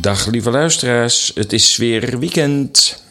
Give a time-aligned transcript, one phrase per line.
[0.00, 3.02] Dag lieve luisteraars, het is weer weekend.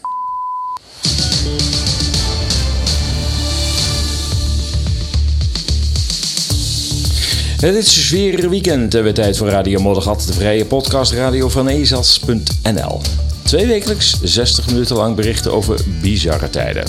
[7.61, 13.01] Het is weer weekend en we tijd voor Radio Moddergat, de vrije podcastradio van ezels.nl.
[13.43, 16.85] Twee wekelijks 60 minuten lang berichten over bizarre tijden.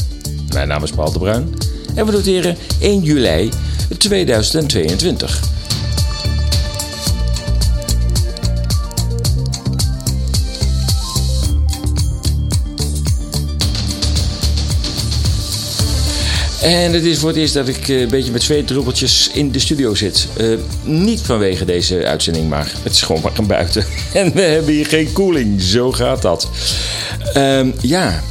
[0.52, 1.54] Mijn naam is Paul de Bruin
[1.94, 3.50] en we noteren 1 juli
[3.98, 5.55] 2022.
[16.66, 19.58] En het is voor het eerst dat ik eh, een beetje met zweetdruppeltjes in de
[19.58, 20.28] studio zit.
[20.40, 23.84] Uh, niet vanwege deze uitzending, maar het is gewoon maar buiten.
[24.12, 25.62] En we hebben hier geen koeling.
[25.62, 26.48] Zo gaat dat.
[27.36, 28.22] Uh, ja,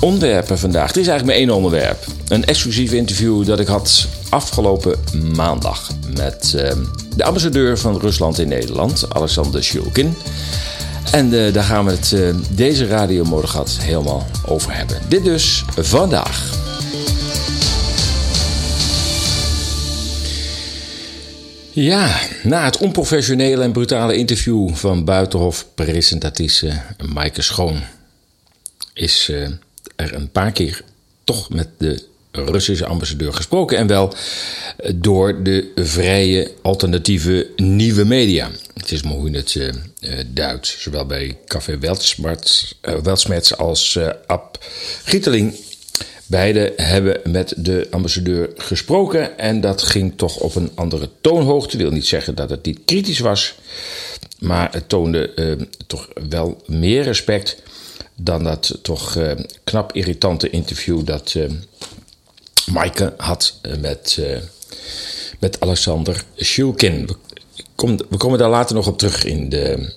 [0.00, 0.86] onderwerpen vandaag.
[0.86, 2.04] Het is eigenlijk maar één onderwerp.
[2.28, 4.98] Een exclusief interview dat ik had afgelopen
[5.34, 6.70] maandag met uh,
[7.16, 10.16] de ambassadeur van Rusland in Nederland, Alexander Shulkin.
[11.10, 12.16] En uh, daar gaan we het
[12.50, 14.96] deze radiomordegat helemaal over hebben.
[15.08, 16.63] Dit dus vandaag.
[21.74, 27.82] Ja, na het onprofessionele en brutale interview van Buitenhof-presentatrice Maaike Schoon
[28.92, 29.48] is uh,
[29.96, 30.82] er een paar keer
[31.24, 33.78] toch met de Russische ambassadeur gesproken.
[33.78, 34.14] En wel
[34.94, 38.50] door de vrije alternatieve nieuwe media.
[38.74, 39.72] Het is maar hoe je het uh,
[40.26, 40.66] duidt.
[40.78, 41.78] Zowel bij Café
[43.02, 44.64] Weltsmets als Ab
[45.04, 45.54] Gieteling
[46.34, 51.76] Beide hebben met de ambassadeur gesproken en dat ging toch op een andere toonhoogte.
[51.76, 53.54] wil niet zeggen dat het niet kritisch was,
[54.38, 57.56] maar het toonde uh, toch wel meer respect
[58.14, 59.32] dan dat toch uh,
[59.64, 61.50] knap irritante interview dat uh,
[62.72, 64.20] Maaike had met,
[65.40, 67.08] met Alexander Shulkin.
[68.08, 69.92] We komen daar later nog op terug in de,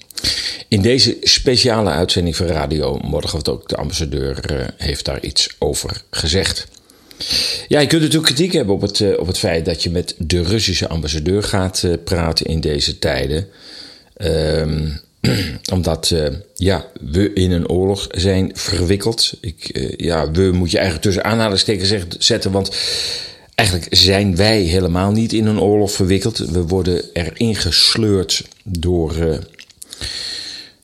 [0.68, 6.02] in deze speciale uitzending van Radio Morgen, ook de ambassadeur uh, heeft daar iets over
[6.09, 6.68] gezegd.
[7.68, 10.16] Ja, je kunt natuurlijk kritiek hebben op het, uh, op het feit dat je met
[10.18, 13.47] de Russische ambassadeur gaat uh, praten in deze tijden.
[14.18, 15.00] Um,
[15.74, 16.14] omdat
[16.53, 19.34] ja, we in een oorlog zijn verwikkeld.
[19.41, 22.75] Ik, ja, we moet je eigenlijk tussen aanhalingstekens zetten, want
[23.56, 26.38] eigenlijk zijn wij helemaal niet in een oorlog verwikkeld.
[26.38, 29.16] We worden erin gesleurd door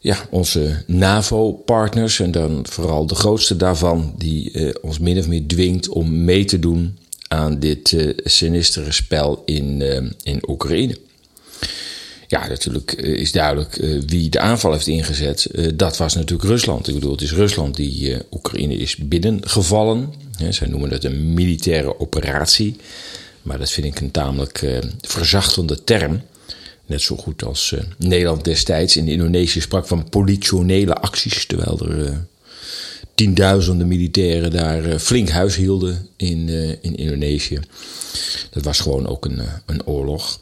[0.04, 5.48] ja, onze NAVO-partners, en dan vooral de grootste daarvan, die uh, ons min of meer
[5.48, 6.98] dwingt om mee te doen
[7.28, 10.98] aan dit uh, sinistere spel in, uh, in Oekraïne.
[12.28, 13.76] Ja, natuurlijk is duidelijk
[14.08, 15.48] wie de aanval heeft ingezet.
[15.76, 16.88] dat was natuurlijk Rusland.
[16.88, 20.14] Ik bedoel, het is Rusland die Oekraïne is binnengevallen.
[20.50, 22.76] Zij noemen het een militaire operatie.
[23.42, 26.22] Maar dat vind ik een tamelijk verzachtende term.
[26.86, 31.46] Net zo goed als uh, Nederland destijds in Indonesië sprak van politionele acties.
[31.46, 32.18] Terwijl er uh,
[33.16, 36.50] tienduizenden militairen daar uh, flink huis hielden in,
[36.82, 37.60] in Indonesië.
[38.52, 40.40] Dat was gewoon ook een, een oorlog.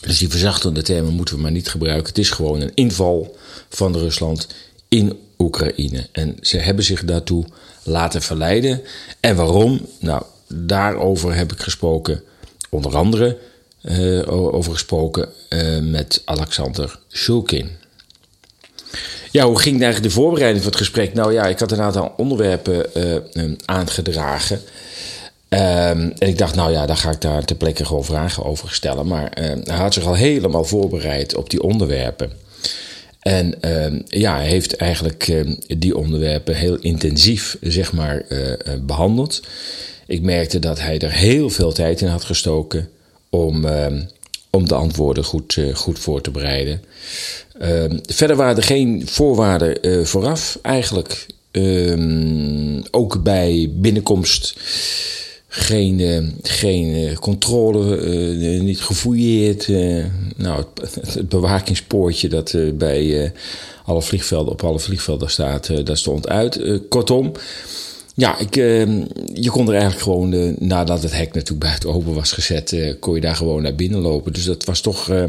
[0.00, 2.06] Dus die verzachtende termen moeten we maar niet gebruiken.
[2.08, 3.36] Het is gewoon een inval
[3.68, 4.46] van Rusland
[4.88, 6.08] in Oekraïne.
[6.12, 7.44] En ze hebben zich daartoe
[7.82, 8.82] laten verleiden.
[9.20, 9.86] En waarom?
[9.98, 12.22] Nou, daarover heb ik gesproken.
[12.68, 13.38] Onder andere
[13.82, 17.70] uh, over gesproken uh, met Alexander Shulkin.
[19.30, 21.14] Ja, hoe ging eigenlijk de voorbereiding van het gesprek?
[21.14, 22.86] Nou ja, ik had een aantal onderwerpen
[23.34, 24.56] uh, aangedragen.
[24.56, 25.58] Um,
[26.18, 29.06] en ik dacht, nou ja, daar ga ik daar ter plekke gewoon vragen over stellen.
[29.06, 29.30] Maar
[29.64, 32.32] hij had zich al helemaal voorbereid op die onderwerpen.
[33.20, 33.54] En
[34.08, 35.44] ja, hij heeft eigenlijk
[35.78, 38.24] die onderwerpen heel intensief, zeg maar,
[38.80, 39.42] behandeld.
[40.06, 42.88] Ik merkte dat hij er heel veel tijd in had gestoken
[43.30, 43.86] om, uh,
[44.50, 46.82] om de antwoorden goed, uh, goed voor te bereiden.
[47.60, 51.26] Uh, verder waren er geen voorwaarden uh, vooraf eigenlijk.
[51.50, 54.60] Ehm, ook bij binnenkomst
[55.48, 57.96] geen, uh, geen controle,
[58.60, 59.68] niet gefouilleerd.
[60.36, 63.32] nou, het, het, bewakingspoortje dat bij
[63.84, 66.60] alle vliegvelden, op alle vliegvelden staat, dat stond uit.
[66.88, 67.32] kortom,
[68.20, 68.86] ja, ik, uh,
[69.34, 72.94] je kon er eigenlijk gewoon, uh, nadat het hek natuurlijk buiten open was gezet, uh,
[73.00, 74.32] kon je daar gewoon naar binnen lopen.
[74.32, 75.24] Dus dat was toch, eh,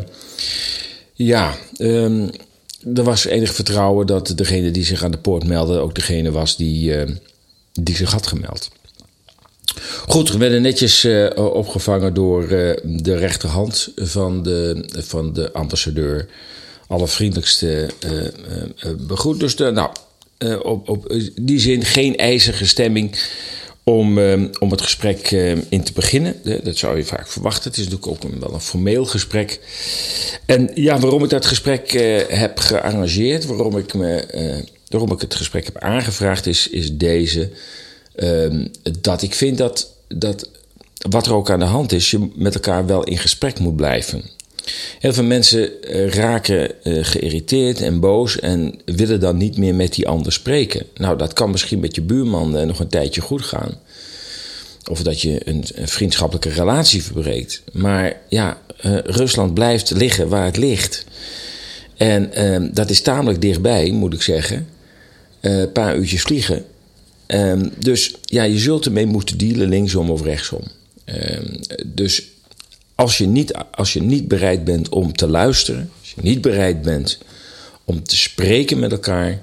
[1.14, 2.30] ja, um,
[2.96, 6.58] er was enig vertrouwen dat degene die zich aan de poort meldde ook degene was
[6.58, 6.94] die,
[7.74, 8.70] die zich had gemeld.
[10.08, 12.48] Goed, we werden netjes opgevangen door
[12.84, 16.28] de rechterhand van de, van de ambassadeur.
[16.88, 17.90] Allervriendelijkste
[19.08, 19.40] begroet.
[19.40, 19.90] Dus de, nou,
[20.44, 23.16] uh, op, op die zin geen ijzige stemming
[23.84, 25.32] om, ehm, om het gesprek
[25.70, 26.36] in te beginnen.
[26.64, 27.70] Dat zou je vaak verwachten.
[27.70, 29.60] Het is natuurlijk ook een, wel een formeel gesprek.
[30.46, 35.22] En ja, waarom ik dat gesprek eh, heb gearrangeerd, waarom ik, me, eh, waarom ik
[35.22, 37.50] het gesprek heb aangevraagd, is, is deze.
[38.16, 38.68] Ehm,
[39.02, 40.50] dat ik vind dat, dat
[41.10, 44.24] wat er ook aan de hand is, je met elkaar wel in gesprek moet blijven.
[45.00, 50.08] Heel veel mensen eh, raken geïrriteerd en boos en willen dan niet meer met die
[50.08, 50.86] ander spreken.
[50.96, 53.74] Nou, dat kan misschien met je buurman nog een tijdje goed gaan.
[54.90, 57.62] Of dat je een, vriendschappelijke relatie verbreekt.
[57.72, 58.58] Maar ja,
[59.06, 61.06] Rusland blijft liggen waar het ligt.
[61.98, 64.68] En ehm, dat is tamelijk dichtbij, moet ik zeggen.
[65.40, 66.66] Een paar uurtjes vliegen.
[67.26, 70.62] Ehm, dus ja, je zult ermee moeten dealen linksom of rechtsom.
[71.06, 71.46] Ehm,
[71.86, 72.31] dus
[73.02, 76.82] als je, niet, als je niet bereid bent om te luisteren, als je niet bereid
[76.82, 77.18] bent
[77.84, 79.42] om te spreken met elkaar,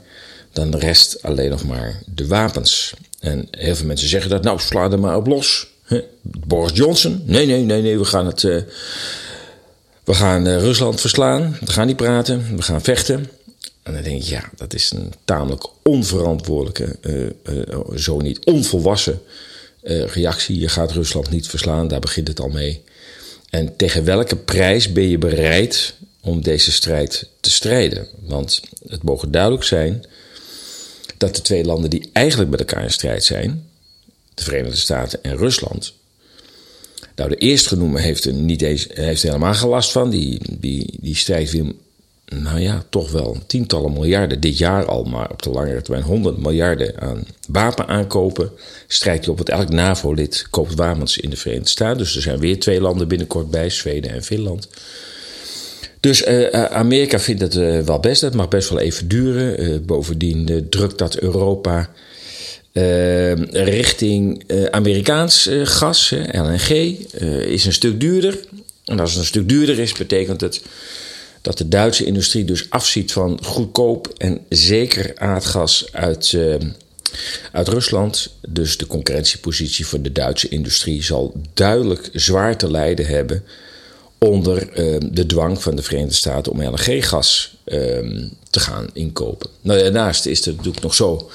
[0.52, 2.94] dan rest alleen nog maar de wapens.
[3.20, 5.66] En heel veel mensen zeggen dat, nou sla er maar op los.
[6.22, 8.42] Boris Johnson, nee, nee, nee, nee, we gaan het.
[8.42, 8.62] Uh,
[10.04, 11.56] we gaan uh, Rusland verslaan.
[11.60, 12.56] We gaan niet praten.
[12.56, 13.30] We gaan vechten.
[13.82, 19.20] En dan denk ik, ja, dat is een tamelijk onverantwoordelijke, uh, zo niet onvolwassen
[20.12, 20.60] reactie.
[20.60, 22.82] Je gaat Rusland niet verslaan, daar begint het al mee.
[23.50, 28.06] En tegen welke prijs ben je bereid om deze strijd te strijden?
[28.20, 30.04] Want het mogen duidelijk zijn
[31.16, 33.68] dat de twee landen die eigenlijk met elkaar in strijd zijn,
[34.34, 35.92] de Verenigde Staten en Rusland.
[37.14, 40.10] Nou, de eerstgenoemde heeft er niet eens, heeft helemaal geen last van.
[40.10, 41.72] Die, die, die strijdt weer,
[42.28, 46.38] nou ja, toch wel tientallen miljarden dit jaar al, maar op de langere termijn 100
[46.38, 48.50] miljarden aan wapen aankopen.
[48.86, 51.98] Strijdt hij op, want elk NAVO-lid koopt wapens in de Verenigde Staten.
[51.98, 54.68] Dus er zijn weer twee landen binnenkort bij, Zweden en Finland.
[56.00, 58.20] Dus uh, Amerika vindt het uh, wel best.
[58.20, 59.84] Het mag best wel even duren.
[59.86, 61.90] bovendien drukt dat Europa
[63.50, 66.14] richting Amerikaans gas.
[66.32, 66.68] LNG
[67.46, 68.38] is een stuk duurder.
[68.84, 70.62] En als het een stuk duurder is, betekent het
[71.42, 76.36] dat de Duitse industrie dus afziet van goedkoop en zeker aardgas uit,
[77.52, 78.30] uit Rusland.
[78.48, 83.44] Dus de concurrentiepositie voor de Duitse industrie zal duidelijk zwaar te lijden hebben
[84.18, 89.50] onder ehm, de dwang van de Verenigde Staten om LNG-gas ehm, te gaan inkopen.
[89.60, 91.30] Nou, daarnaast is het natuurlijk nog zo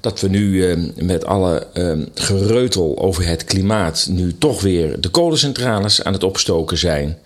[0.00, 1.66] dat we nu ehm, met alle
[2.14, 7.18] gereutel over het klimaat nu toch weer de kolencentrales aan het opstoken zijn.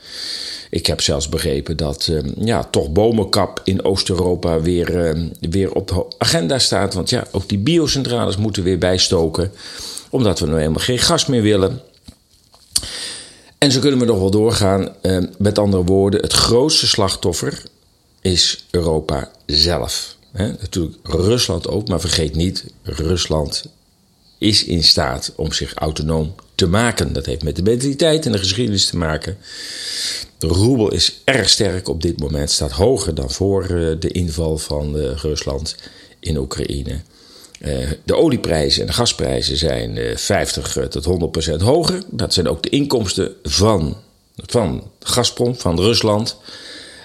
[0.70, 6.58] Ik heb zelfs begrepen dat ja, toch bomenkap in Oost-Europa weer, weer op de agenda
[6.58, 6.94] staat.
[6.94, 9.52] Want ja, ook die biocentrales moeten weer bijstoken.
[10.10, 11.82] Omdat we nou helemaal geen gas meer willen.
[13.58, 14.88] En zo kunnen we nog wel doorgaan.
[15.02, 17.62] Eh, met andere woorden, het grootste slachtoffer
[18.20, 20.16] is Europa zelf.
[20.32, 23.64] natuurlijk Rusland ook, maar vergeet niet, Rusland
[24.38, 27.12] is in staat om zich autonoom te maken.
[27.12, 29.38] Dat heeft met de mentaliteit en de geschiedenis te maken.
[30.38, 34.58] De roebel is erg sterk op dit moment, staat hoger dan voor eh, de inval
[34.58, 35.76] van uh, Rusland
[36.20, 37.00] in Oekraïne.
[37.60, 42.02] Eh, de olieprijzen en de gasprijzen zijn 50 eh, tot 100 procent hoger.
[42.10, 43.96] Dat zijn ook de inkomsten van,
[44.36, 46.36] van Gazprom, van Rusland.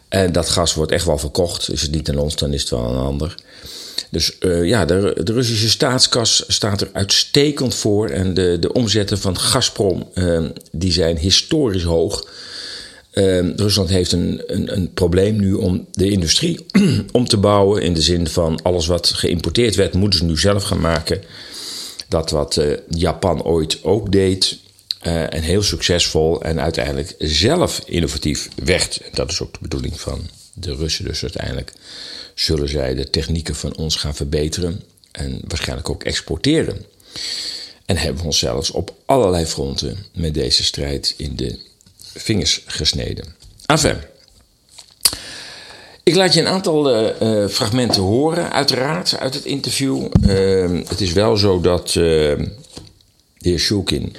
[0.07, 1.71] En dat gas wordt echt wel verkocht.
[1.71, 3.35] Is het niet aan ons, dan is het wel aan een ander.
[4.13, 8.09] Dus uh, ja, de, de, Russische staatskas staat er uitstekend voor.
[8.09, 12.27] En de, de omzetten van Gazprom uh, die zijn historisch hoog.
[13.13, 16.65] Uh, Rusland heeft een, een, een, probleem nu om de industrie
[17.11, 17.81] om te bouwen.
[17.81, 21.21] In de zin van alles wat geïmporteerd werd, moeten ze nu zelf gaan maken.
[22.07, 24.57] Dat wat uh, Japan ooit ook deed.
[25.07, 29.01] Uh, en heel succesvol en uiteindelijk zelf innovatief werd.
[29.13, 30.21] Dat is ook de bedoeling van
[30.53, 31.05] de Russen.
[31.05, 31.73] Dus uiteindelijk
[32.35, 34.81] zullen zij de technieken van ons gaan verbeteren.
[35.11, 36.85] En waarschijnlijk ook exporteren.
[37.85, 41.59] En hebben we ons zelfs op allerlei fronten met deze strijd in de
[42.13, 43.35] vingers gesneden.
[43.65, 43.97] Enfin.
[46.03, 50.07] Ik laat je een aantal uh, fragmenten horen, uiteraard, uit het interview.
[50.27, 52.49] Uh, het is wel zo dat de
[53.41, 54.15] heer Shulkin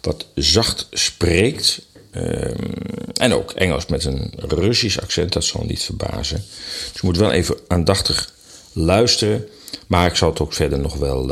[0.00, 1.80] wat zacht spreekt.
[3.12, 6.44] En ook Engels met een Russisch accent, dat zal niet verbazen.
[6.92, 8.32] Dus je moet wel even aandachtig
[8.72, 9.46] luisteren.
[9.86, 11.26] Maar ik zal het ook verder nog wel,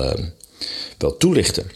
[0.98, 1.70] wel toelichten.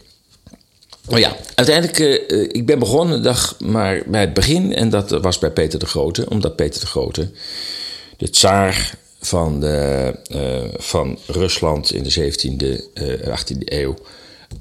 [1.09, 4.75] Maar ja, uiteindelijk, uh, ik ben begonnen dag maar bij het begin.
[4.75, 6.29] En dat was bij Peter de Grote.
[6.29, 7.31] Omdat Peter de Grote,
[8.17, 13.95] de tsaar van, de, uh, van Rusland in de 17e, uh, 18e eeuw...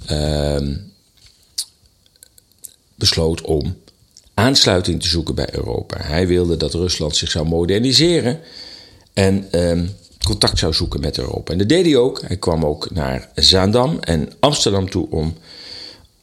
[0.06, 0.74] Ehm,
[2.94, 3.76] besloot om
[4.38, 5.97] aansluiting te zoeken bij Europa.
[6.00, 8.40] Hij wilde dat Rusland zich zou moderniseren.
[9.12, 9.87] En ehm,
[10.25, 11.52] contact zou zoeken met Europa.
[11.52, 12.23] En dat deed hij ook.
[12.26, 15.35] Hij kwam ook naar Zaandam en Amsterdam toe om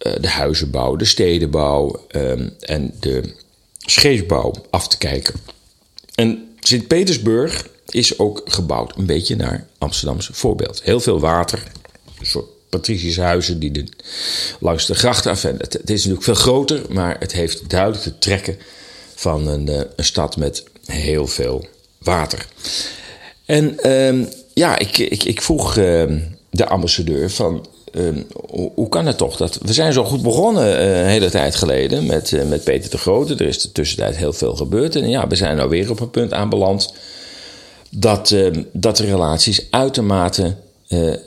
[0.01, 3.33] uh, de huizenbouw, de stedenbouw um, en de
[3.77, 5.33] scheepsbouw af te kijken.
[6.15, 10.83] En Sint-Petersburg is ook gebouwd een beetje naar Amsterdamse voorbeeld.
[10.83, 11.63] Heel veel water,
[12.19, 13.85] een soort patriciëshuizen die de,
[14.59, 15.41] langs de grachten af.
[15.41, 18.57] Het, is natuurlijk veel groter, maar het heeft duidelijk de trekken
[19.15, 21.65] van een, uh, een stad met heel veel
[21.97, 22.45] water.
[23.45, 26.03] En um, ja, ik, ik, ik vroeg uh,
[26.49, 27.65] de ambassadeur van.
[27.91, 28.21] Uh,
[28.75, 29.37] hoe, kan het toch?
[29.37, 32.89] Dat, we zijn zo goed begonnen uh, een hele tijd geleden met, uh, met Peter
[32.89, 33.33] de Grote.
[33.33, 34.95] Er is de tussentijd heel veel gebeurd.
[34.95, 36.93] En ja, we zijn nou weer op een punt aanbeland
[37.89, 40.55] dat, ehm, dat de relaties uitermate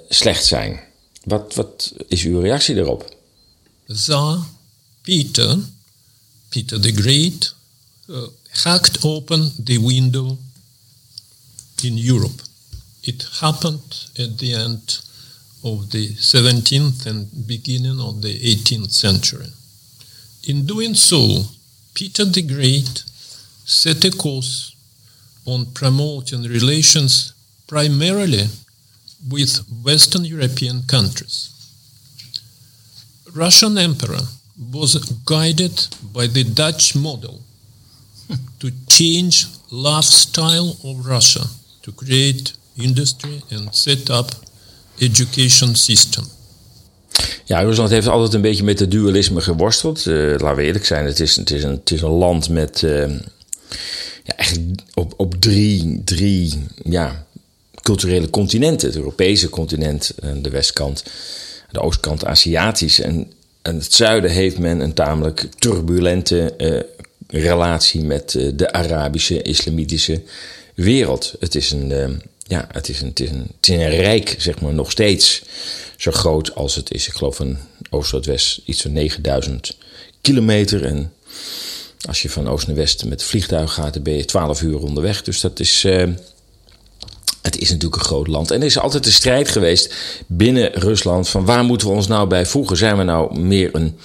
[0.08, 0.80] slecht zijn.
[1.28, 3.16] Wat, wat is uw reactie daarop?
[5.02, 5.58] Peter,
[6.48, 7.54] Peter the Great,
[8.08, 8.16] eh,
[8.64, 10.38] hacked open the window
[11.82, 12.42] in Europe.
[13.00, 15.00] It happened at the end
[15.62, 19.52] of the 17th and beginning of the 18th century.
[20.42, 21.44] In doing so,
[21.94, 23.04] Peter the Great
[23.64, 24.74] set a course
[25.44, 27.32] on promoting relations
[27.66, 28.48] primarily
[29.28, 31.50] with Western European countries.
[33.34, 34.22] Russian emperor
[34.70, 34.94] was
[35.24, 37.40] guided by the Dutch model
[38.58, 41.44] to change lifestyle of Russia
[41.82, 44.30] to create industry and set up
[45.00, 46.24] education system.
[47.44, 50.06] Ja, Rusland heeft altijd een beetje met het dualisme geworsteld.
[50.06, 52.82] Uh, laten we eerlijk zijn, het is, het is, een, het is een land met
[52.82, 53.08] uh,
[54.24, 57.26] ja, eigenlijk op, op drie, drie ja,
[57.82, 58.88] culturele continenten.
[58.88, 61.04] Het Europese continent, de westkant,
[61.70, 63.00] de oostkant Aziatisch.
[63.00, 63.32] En
[63.62, 66.80] in het zuiden heeft men een tamelijk turbulente uh,
[67.42, 70.22] relatie met de Arabische, islamitische
[70.74, 71.34] wereld.
[71.40, 73.30] Het is een, ja, het is een, het, is
[73.74, 75.42] een, rijk, zeg maar, nog steeds
[75.96, 77.06] zo groot als het is.
[77.06, 77.56] Ik geloof van
[77.90, 79.76] oost-west iets van 9000
[80.20, 80.84] kilometer.
[80.84, 81.12] En
[82.08, 85.22] als je van oost naar west met vliegtuig gaat, dan ben je 12 uur onderweg.
[85.22, 85.86] Dus dat is.
[87.42, 88.50] Het is natuurlijk een groot land.
[88.50, 89.94] En er is altijd een strijd geweest
[90.26, 91.28] binnen Rusland.
[91.28, 92.76] Van waar moeten we ons nou bij voegen?
[92.76, 93.98] Zijn we nou meer een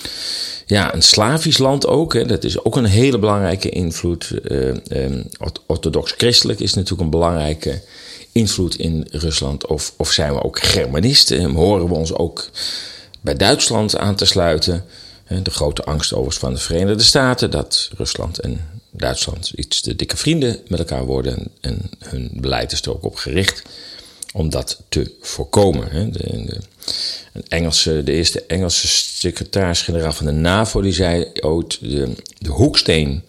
[0.66, 2.14] ja, een Slavisch land ook.
[2.14, 2.26] Hè.
[2.26, 4.32] Dat is ook een hele belangrijke invloed.
[4.44, 4.76] Uh,
[5.68, 7.82] Orthodox-christelijk is natuurlijk een belangrijke
[8.32, 9.68] invloed in Rusland.
[9.68, 11.52] Of, of zijn we ook Germanisten?
[11.52, 12.50] Horen we ons ook
[13.22, 14.86] bij Duitsland aan te sluiten?
[15.44, 18.60] De grote angst overigens van de Verenigde Staten dat Rusland en
[18.96, 21.48] Duitsland iets te dikke vrienden met elkaar worden.
[21.62, 23.62] En hun beleid is er ook op gericht
[24.34, 26.12] om dat te voorkomen.
[26.12, 26.62] De, de,
[27.48, 33.24] Engelse, de eerste Engelse secretaris-generaal van de NAVO die zei ooit: de, de hoeksteen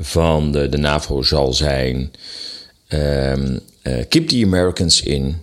[0.00, 2.12] van de, de NAVO zal zijn:
[2.88, 5.36] um, uh, keep the Americans in,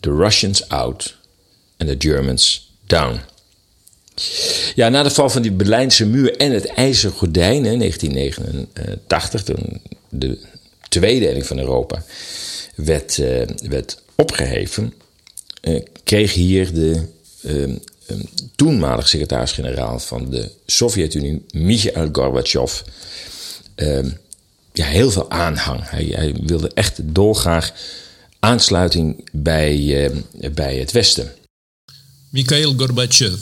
[0.00, 1.16] the Russians out
[1.78, 3.20] and the Germans down.
[4.74, 9.80] Ja, na de val van die Berlijnse muur en het ijzeren gordijn in 1989, toen
[10.08, 10.38] de
[10.88, 12.04] tweede deling van Europa
[12.74, 14.92] werd, uh, werd opgeheven,
[15.62, 17.06] uh, kreeg hier de
[17.42, 17.74] uh,
[18.56, 22.80] toenmalig secretaris-generaal van de Sovjet-Unie, Mikhail Gorbachev,
[23.74, 24.10] ehm,
[24.72, 25.90] ja, heel veel aanhang.
[25.90, 27.72] Hij, hij, wilde echt dolgraag
[28.38, 31.32] aansluiting bij, ehm, bij het Westen.
[32.30, 33.34] Mikhail Gorbachev,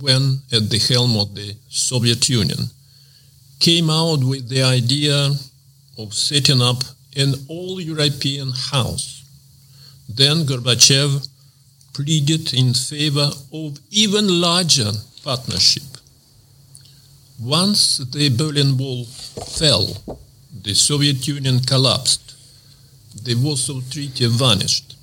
[0.00, 2.70] when at the helm of the Soviet Union,
[3.60, 5.30] came out with the idea
[5.98, 6.82] of setting up
[7.16, 9.22] an all-European house.
[10.08, 11.28] Then Gorbachev
[11.92, 14.90] pleaded in favor of even larger
[15.22, 15.84] partnership.
[17.40, 19.96] Once the Berlin Wall fell,
[20.62, 22.34] the Soviet Union collapsed.
[23.22, 24.94] The Warsaw Treaty vanished.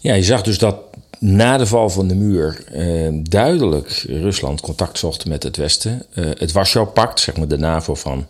[0.00, 0.87] Ja, je zag dus dat
[1.18, 6.06] na de val van de muur eh, duidelijk Rusland contact zocht met het Westen.
[6.14, 8.26] Uh, het Warschau-pact, zeg maar de NAVO van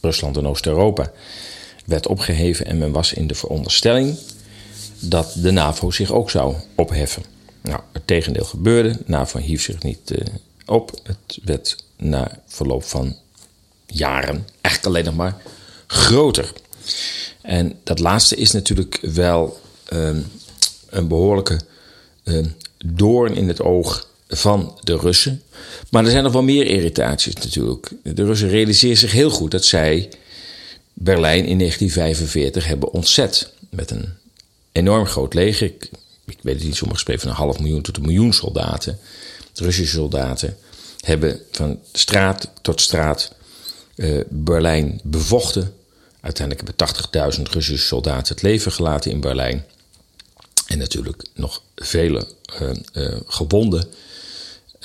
[0.00, 1.10] Rusland en Oost-Europa,
[1.84, 4.18] werd opgeheven en men was in de veronderstelling
[4.98, 7.22] dat de NAVO zich ook zou opheffen.
[7.60, 8.90] Nou, het tegendeel gebeurde.
[8.90, 10.18] De NAVO hief zich niet uh,
[10.66, 11.00] op.
[11.02, 13.16] Het werd na verloop van
[13.86, 15.36] jaren eigenlijk alleen nog maar
[15.86, 16.52] groter.
[17.40, 19.60] En dat laatste is natuurlijk wel
[19.92, 20.26] um,
[20.88, 21.60] een behoorlijke
[22.84, 25.42] doorn in het oog van de Russen.
[25.90, 27.90] Maar er zijn nog wel meer irritaties natuurlijk.
[28.02, 30.08] De Russen realiseren zich heel goed dat zij
[30.92, 33.52] Berlijn in 1945 hebben ontzet.
[33.70, 34.08] Met een
[34.72, 35.66] enorm groot leger.
[35.66, 38.98] Ik, weet het niet, sommige spreken van een half miljoen tot een miljoen soldaten.
[39.54, 40.56] Russische soldaten
[41.00, 43.32] hebben van straat tot straat
[43.96, 45.74] uh, Berlijn bevochten.
[46.20, 49.64] uiteindelijk hebben 80.000 Russische soldaten het leven gelaten in Berlijn.
[50.68, 52.26] En natuurlijk nog vele
[52.62, 53.84] uh, uh, gewonden.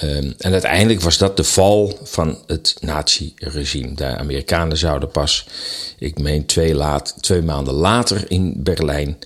[0.04, 3.94] Um, en uiteindelijk was dat de val van het nazi-regime.
[3.94, 5.46] De Amerikanen zouden pas,
[5.98, 9.18] ik meen twee, laat, maanden later in Berlijn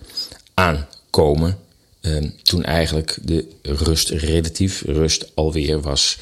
[0.54, 1.58] aankomen.
[2.02, 6.18] Um, toen eigenlijk de rust, relatief rust, alweer was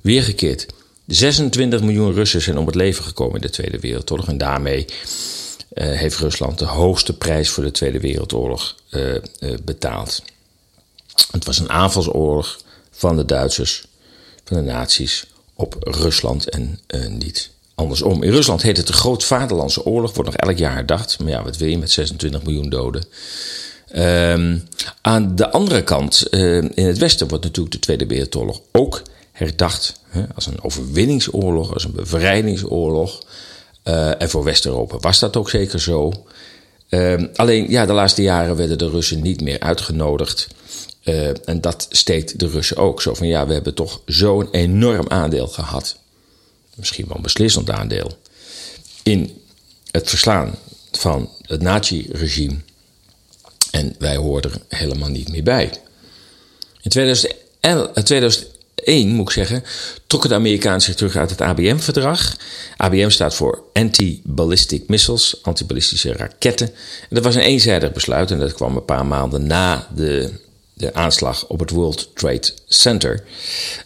[0.00, 0.66] weergekeerd.
[1.06, 4.28] 26 miljoen Russen zijn om het leven gekomen in de Tweede Wereldoorlog.
[4.28, 4.86] En daarmee
[5.84, 9.20] heeft Rusland de hoogste prijs voor de Tweede Wereldoorlog uh, uh,
[9.64, 10.22] betaald.
[11.30, 12.58] Het was een aanvalsoorlog
[12.90, 13.86] van de Duitsers,
[14.44, 18.22] van de nazi's, op Rusland en niet andersom.
[18.22, 21.18] In Rusland heet het de Grootvaderlandse Oorlog, wordt nog elk jaar herdacht.
[21.18, 23.04] Maar ja, wat wil je met 26 miljoen doden?
[23.96, 24.68] Um,
[25.00, 26.26] aan de andere kant,
[26.74, 29.02] in het Westen wordt natuurlijk de Tweede Wereldoorlog ook
[29.32, 33.22] herdacht hè, als een overwinningsoorlog, als een bevrijdingsoorlog.
[33.88, 36.12] Uh, en voor West-Europa was dat ook zeker zo.
[36.88, 40.48] Uh, alleen, ja, de laatste jaren werden de Russen niet meer uitgenodigd.
[41.04, 43.02] Uh, en dat steekt de Russen ook.
[43.02, 45.96] Zo van, ja, we hebben toch zo'n enorm aandeel gehad.
[46.74, 48.18] Misschien wel een beslissend aandeel.
[49.02, 49.42] In
[49.90, 50.54] het verslaan
[50.92, 52.56] van het nazi-regime.
[53.70, 55.72] En wij hoorden er helemaal niet meer bij.
[56.80, 57.90] In 2011,
[58.86, 59.64] 2001, moet ik zeggen,
[60.06, 62.36] trokken de Amerikanen zich terug uit het ABM-verdrag.
[62.76, 66.66] ABM staat voor Anti-Ballistic Missiles, antiballistische raketten.
[67.00, 70.30] En dat was een eenzijdig besluit en dat kwam een paar maanden na de,
[70.72, 73.24] de aanslag op het World Trade Center.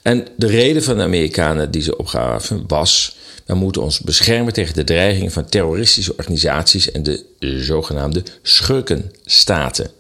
[0.02, 3.16] En de reden van de Amerikanen die ze opgaven was...
[3.46, 6.90] we moeten ons beschermen tegen de dreiging van terroristische organisaties...
[6.90, 9.90] en de zogenaamde schurkenstaten.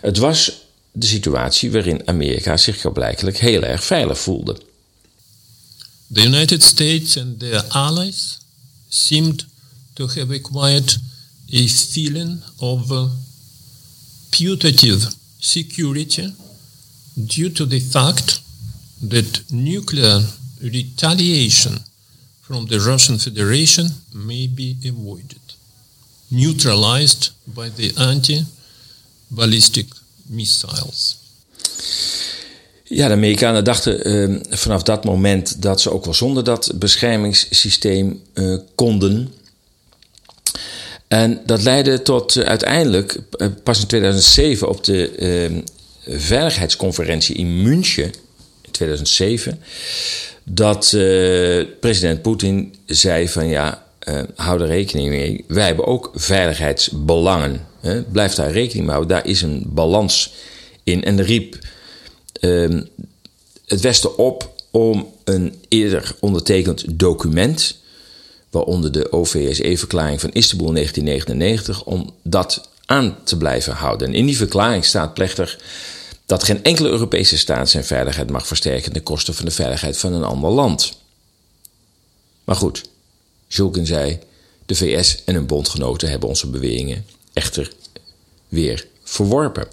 [0.00, 4.56] Het was de situatie waarin Amerika zich blijkelijk heel erg veilig voelde.
[6.12, 8.38] The United States and their allies
[8.88, 9.46] seemed
[9.94, 10.98] to have acquired
[11.52, 13.10] a feeling of uh,
[14.30, 16.34] putative security
[17.14, 18.40] due to the fact
[19.08, 20.22] that nuclear
[20.60, 21.78] retaliation
[22.40, 25.40] from the Russian Federation may be avoided,
[26.30, 28.44] neutralized by the anti
[29.30, 29.86] ballistic
[30.28, 31.18] missiles.
[32.88, 38.22] Ja, de Amerikanen dachten uh, vanaf dat moment dat ze ook wel zonder dat beschermingssysteem
[38.34, 39.32] uh, konden.
[41.08, 43.18] En dat leidde tot uh, uiteindelijk,
[43.62, 45.60] pas in 2007 op de ehm,
[46.20, 48.12] Veiligheidsconferentie in München,
[48.62, 49.60] in 2007,
[50.44, 50.88] dat
[51.80, 53.84] president Poetin zei van ja,
[54.34, 57.67] hou er rekening mee, wij hebben ook veiligheidsbelangen.
[57.80, 58.02] Hè?
[58.02, 60.32] Blijf daar rekening mee houden, daar is een balans
[60.82, 61.04] in.
[61.04, 61.58] En riep
[62.40, 62.80] uh,
[63.66, 67.76] het Westen op om een eerder ondertekend document,
[68.50, 74.08] waaronder de OVSE-verklaring van Istanbul 1999, om dat aan te blijven houden.
[74.08, 75.58] En in die verklaring staat plechtig
[76.26, 80.12] dat geen enkele Europese staat zijn veiligheid mag versterken ten koste van de veiligheid van
[80.12, 80.96] een ander land.
[82.44, 82.84] Maar goed,
[83.46, 84.18] Zulken zei:
[84.66, 87.72] de VS en hun bondgenoten hebben onze beweringen echter
[88.48, 89.68] weer verworpen.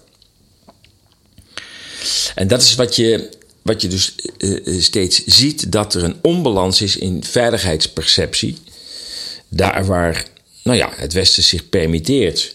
[2.34, 3.30] En dat is wat je,
[3.62, 8.56] wat je dus uh, steeds ziet: dat er een onbalans is in veiligheidsperceptie.
[9.48, 10.26] Daar waar
[10.62, 12.54] nou ja, het Westen zich permitteert,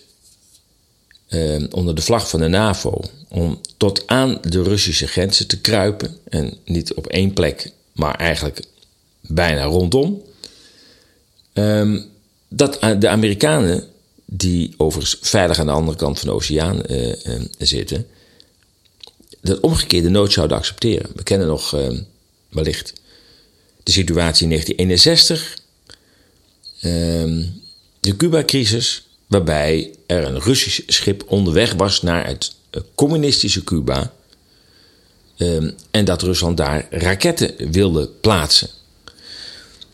[1.30, 6.18] uh, onder de vlag van de NAVO, om tot aan de Russische grenzen te kruipen.
[6.30, 8.62] En niet op één plek, maar eigenlijk
[9.22, 10.22] bijna rondom.
[11.54, 12.06] Um,
[12.48, 13.88] dat de Amerikanen,
[14.34, 18.08] die overigens veilig aan de andere kant van de oceaan uh, uh, zitten,
[19.42, 21.10] dat omgekeerde nood zouden accepteren.
[21.16, 22.00] We kennen nog uh,
[22.50, 22.94] wellicht
[23.84, 25.58] de situatie in 1961,
[26.82, 27.44] ehm,
[28.00, 32.56] de Cuba-crisis, waarbij er een Russisch schip onderweg was naar het
[32.96, 34.14] communistische Cuba
[35.38, 38.70] um, en dat Rusland daar raketten wilde plaatsen.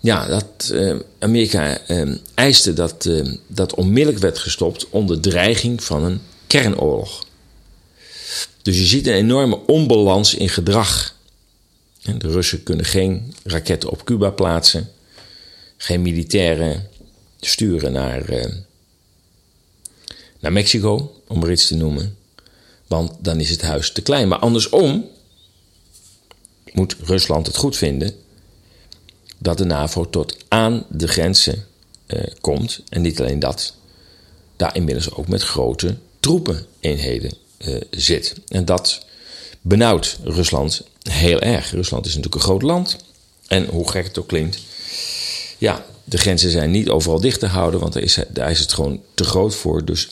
[0.07, 6.03] Ja, dat uh, Amerika uh, eiste dat uh, dat onmiddellijk werd gestopt onder dreiging van
[6.03, 7.25] een kernoorlog.
[8.61, 11.15] Dus je ziet een enorme onbalans in gedrag.
[12.01, 14.91] De Russen kunnen geen raketten op Cuba plaatsen,
[15.77, 16.89] geen militairen
[17.39, 18.45] sturen naar, uh,
[20.39, 22.17] naar Mexico, om maar iets te noemen.
[22.87, 24.27] Want dan is het huis te klein.
[24.27, 25.05] Maar andersom
[26.71, 28.25] moet Rusland het goed vinden
[29.37, 31.65] dat de NAVO tot aan de grenzen
[32.07, 32.81] uh, komt.
[32.89, 33.73] En niet alleen dat,
[34.55, 38.33] daar inmiddels ook met grote troepeneenheden uh, zit.
[38.47, 39.05] En dat
[39.61, 41.71] benauwt Rusland heel erg.
[41.71, 42.97] Rusland is natuurlijk een groot land.
[43.47, 44.59] En hoe gek het ook klinkt,
[45.57, 48.17] ja, De grenzen zijn niet overal dicht te houden, want daar is,
[48.49, 49.85] is het gewoon te groot voor.
[49.85, 50.09] Dus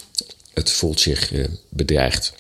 [0.54, 2.34] het voelt zich uh, bedreigd.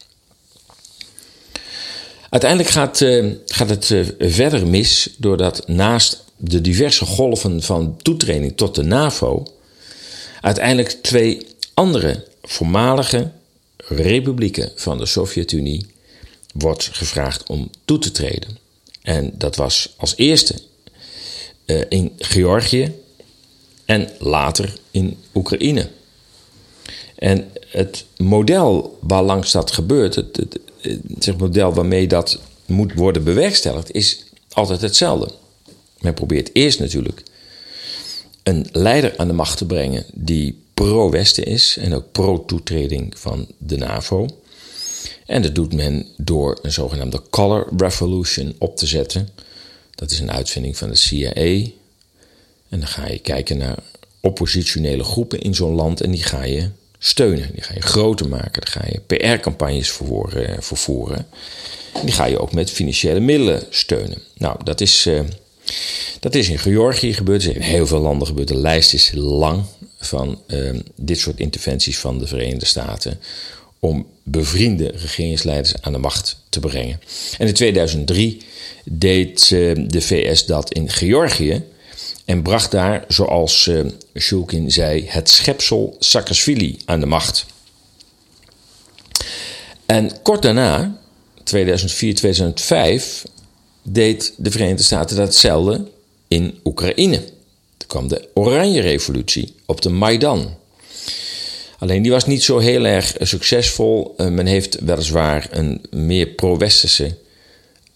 [2.29, 3.85] Uiteindelijk gaat, uh, gaat het
[4.19, 9.47] verder mis doordat naast de diverse golven van toetreding tot de NAVO
[10.41, 13.31] uiteindelijk twee andere voormalige
[13.77, 15.85] republieken van de Sovjet-Unie
[16.53, 18.57] wordt gevraagd om toe te treden.
[19.01, 20.55] En dat was als eerste
[21.65, 22.93] uh, in Georgië
[23.85, 25.89] en later in Oekraïne.
[27.15, 30.59] En het model waarlangs dat gebeurt, het, het,
[31.25, 35.31] het, model waarmee dat moet worden bewerkstelligd, is altijd hetzelfde.
[35.99, 37.23] Men probeert eerst natuurlijk
[38.43, 43.77] een leider aan de macht te brengen die pro-Westen is en ook pro-toetreding van de
[43.77, 44.27] NAVO.
[45.25, 49.29] En dat doet men door een zogenaamde Color Revolution op te zetten.
[49.95, 51.71] Dat is een uitvinding van de CIA.
[52.69, 53.77] En dan ga je kijken naar
[54.19, 57.49] oppositionele groepen in zo'n land en die ga je steunen.
[57.53, 58.61] Die ga je groter maken.
[58.61, 61.27] Daar ga je PR-campagnes voor vervoeren.
[61.93, 64.21] En die ga je ook met financiële middelen steunen.
[64.37, 65.19] Nou, dat is, uh,
[66.19, 67.41] dat is in Georgië gebeurd.
[67.41, 68.47] Is in heel veel landen gebeurd.
[68.47, 69.63] De lijst is lang
[69.99, 73.19] van uh, dit soort interventies van de Verenigde Staten
[73.79, 76.99] om bevriende regeringsleiders aan de macht te brengen.
[77.37, 78.41] En in 2003
[78.83, 81.63] deed de VS dat in Georgië
[82.25, 83.85] en bracht daar, zoals uh,
[84.19, 87.45] Shulkin zei, het schepsel Saakashvili aan de macht.
[89.85, 90.99] En kort daarna,
[91.43, 93.23] 2004, 2005,
[93.87, 95.87] deed de Verenigde Staten datzelfde
[96.27, 97.15] in Oekraïne.
[97.77, 100.57] Er kwam de Oranje Revolutie op de Maidan.
[101.79, 104.13] Alleen die was niet zo heel erg succesvol.
[104.17, 107.15] Uh, men heeft weliswaar een meer pro-westerse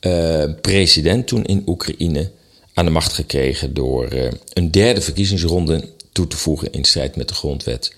[0.02, 2.32] uh, president toen in Oekraïne
[2.74, 4.08] aan de macht gekregen door
[4.54, 7.94] een derde verkiezingsronde toe te voegen in strijd met de grondwet.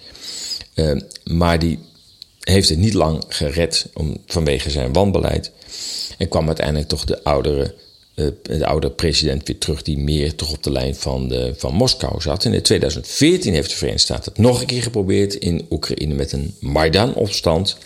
[1.23, 1.79] maar die
[2.39, 5.51] heeft het niet lang gered om, vanwege zijn wanbeleid.
[6.17, 7.73] En kwam uiteindelijk toch de oudere
[8.41, 12.21] de oude president weer terug, die meer toch op de lijn van, de, van Moskou
[12.21, 12.45] zat.
[12.45, 16.31] En in 2014 heeft de Verenigde Staten het nog een keer geprobeerd in Oekraïne met
[16.31, 17.77] een Maidan-opstand.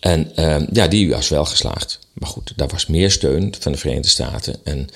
[0.00, 1.98] En uh, ja, die was wel geslaagd.
[2.12, 4.56] Maar goed, daar was meer steun van de Verenigde Staten.
[4.64, 4.88] En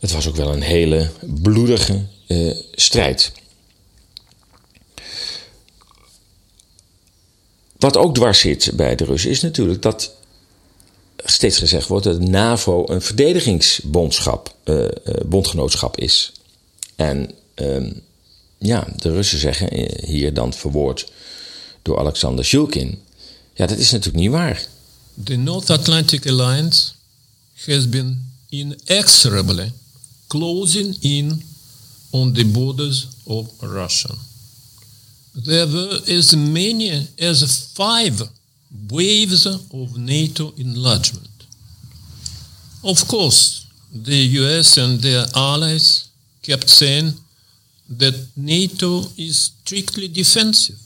[0.00, 3.32] het was ook wel een hele bloedige uh, strijd.
[7.78, 10.14] Wat ook dwars zit bij de Russen is natuurlijk dat
[11.24, 14.86] steeds gezegd wordt dat NAVO een verdedigingsbondschap, uh,
[15.26, 16.32] bondgenootschap is.
[16.96, 17.90] En uh,
[18.58, 21.12] ja, de Russen zeggen eh, hier dan verwoord
[21.82, 22.98] door Alexander Shulkin.
[23.54, 24.66] Ja, dat is natuurlijk niet waar.
[25.24, 26.92] The North Atlantic Alliance
[27.66, 29.72] has been inexorably
[30.26, 31.42] closing in
[32.10, 34.14] on the borders of Russia.
[35.44, 38.28] There were as many as five
[38.88, 41.28] waves of NATO enlargement.
[42.82, 43.66] Of course,
[44.04, 46.08] the US and their allies
[46.42, 47.14] kept saying
[47.98, 50.78] that NATO is strictly defensive,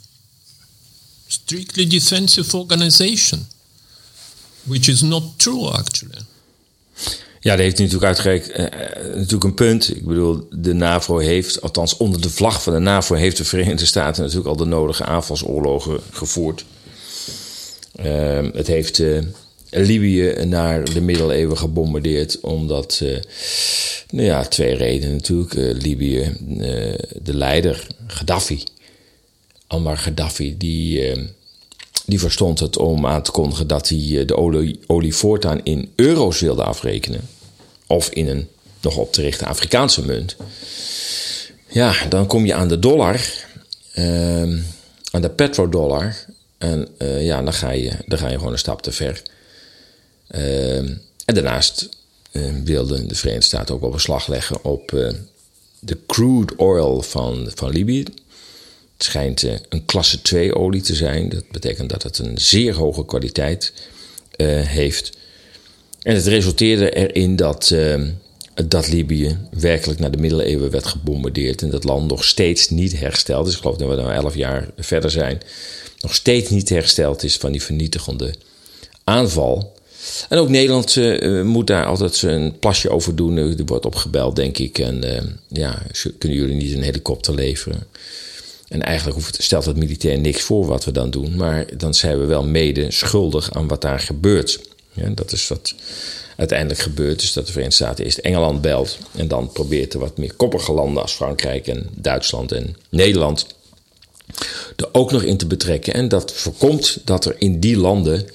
[1.29, 3.47] strictly defensive organization,
[4.67, 6.23] which is not true actually.
[7.41, 8.49] Ja, dat heeft natuurlijk uitgereikt.
[8.49, 8.57] Uh,
[9.15, 9.97] natuurlijk een punt.
[9.97, 13.87] Ik bedoel, de NAVO heeft, althans onder de vlag van de NAVO, heeft de Verenigde
[13.87, 16.65] Staten natuurlijk al de nodige aanvalsoorlogen gevoerd.
[18.05, 19.23] Uh, het heeft uh,
[19.71, 23.19] Libië naar de middeleeuwen gebombardeerd, omdat, uh,
[24.11, 25.83] nou ja, twee redenen natuurlijk.
[25.83, 26.37] Libië,
[27.23, 28.63] de leider, Gaddafi,
[29.67, 31.13] Ammar Gaddafi, die,
[32.07, 36.41] die verstond het om aan te kondigen dat hij de olie, olie voortaan in euro's
[36.41, 37.21] wilde afrekenen.
[37.87, 38.49] Of in een
[38.81, 40.37] nog op te richten Afrikaanse munt.
[41.69, 43.21] Ja, dan kom je aan de dollar,
[43.93, 44.59] ehm,
[45.11, 46.17] aan de petrodollar.
[46.59, 49.23] En uh, ja, dan ga, je, dan ga je gewoon een stap te ver.
[50.31, 50.77] Uh,
[51.25, 51.89] en daarnaast
[52.33, 54.91] uh, wilde de Verenigde Staten ook wel beslag leggen op
[55.79, 58.03] de crude oil van, van Libië.
[58.03, 61.29] Het schijnt een klasse 2 olie te zijn.
[61.29, 63.73] Dat betekent dat het een zeer hoge kwaliteit
[64.63, 65.17] heeft.
[66.03, 67.75] En het resulteerde erin dat,
[68.67, 71.63] dat Libië werkelijk naar de middeleeuwen werd gebombardeerd.
[71.63, 73.55] En dat land nog steeds niet hersteld is.
[73.55, 75.43] Ik geloof dat we nu elf jaar verder zijn
[76.01, 78.35] nog steeds niet hersteld is van die vernietigende
[79.05, 79.77] aanval.
[80.29, 83.37] En ook Nederland uh, moet daar altijd een plasje over doen.
[83.37, 84.79] Er wordt opgebeld, denk ik.
[84.79, 85.83] En uh, ja,
[86.19, 87.87] kunnen jullie niet een helikopter leveren?
[88.69, 91.37] En eigenlijk hoeft, stelt het militair niks voor wat we dan doen.
[91.37, 94.61] Maar dan zijn we wel mede schuldig aan wat daar gebeurt.
[94.93, 95.75] Ja, dat is wat
[96.37, 100.19] uiteindelijk gebeurt is dat de Verenigde Staten eerst Engeland belt en dan probeert er wat
[100.19, 103.47] meer koppige landen als Frankrijk en Duitsland en Nederland
[104.77, 105.95] er ook nog in te betrekken.
[105.95, 108.27] En dat voorkomt dat er in die landen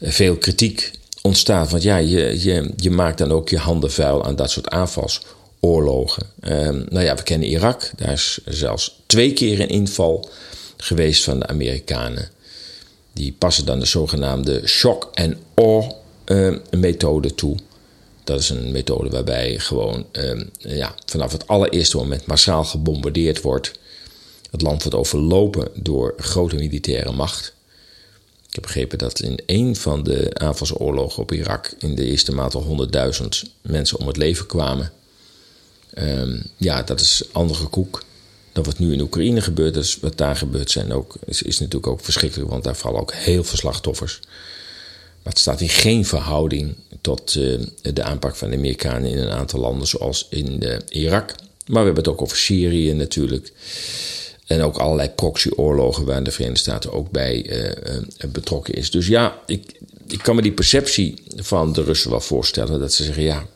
[0.00, 0.90] veel kritiek
[1.22, 1.70] ontstaat.
[1.70, 6.26] Want ja, je, je, je maakt dan ook je handen vuil aan dat soort aanvalsoorlogen.
[6.40, 7.90] Um, nou ja, we kennen Irak.
[7.96, 10.28] Daar is zelfs twee keer een inval
[10.76, 12.30] geweest van de Amerikanen.
[13.12, 15.94] Die passen dan de zogenaamde shock and awe
[16.26, 17.56] uh, methode toe.
[18.24, 23.72] Dat is een methode waarbij gewoon uh, ja, vanaf het allereerste moment massaal gebombardeerd wordt.
[24.50, 27.54] Het land wordt overlopen door grote militaire macht.
[28.48, 32.54] Ik heb begrepen dat in een van de aanvalsoorlogen op Irak in de eerste maand
[32.54, 32.88] al
[33.20, 33.28] 100.000
[33.62, 34.92] mensen om het leven kwamen.
[35.98, 38.02] Um, ja, dat is andere koek
[38.52, 39.74] dan wat nu in Oekraïne gebeurt.
[39.74, 43.44] Dus wat daar gebeurt zijn ook, is, natuurlijk ook verschrikkelijk, want daar vallen ook heel
[43.44, 44.20] veel slachtoffers.
[45.22, 49.30] Maar het staat in geen verhouding tot uh, de aanpak van de Amerikanen in een
[49.30, 51.34] aantal landen, zoals in uh, Irak.
[51.66, 53.52] Maar we hebben het ook over Syrië natuurlijk.
[54.48, 58.00] En ook allerlei proxyoorlogen waar de Verenigde Staten ook bij uh,
[58.32, 58.90] betrokken is.
[58.90, 62.80] Dus ja, ik, ik kan me die perceptie van de Russen wel voorstellen.
[62.80, 63.46] Dat ze zeggen, ja,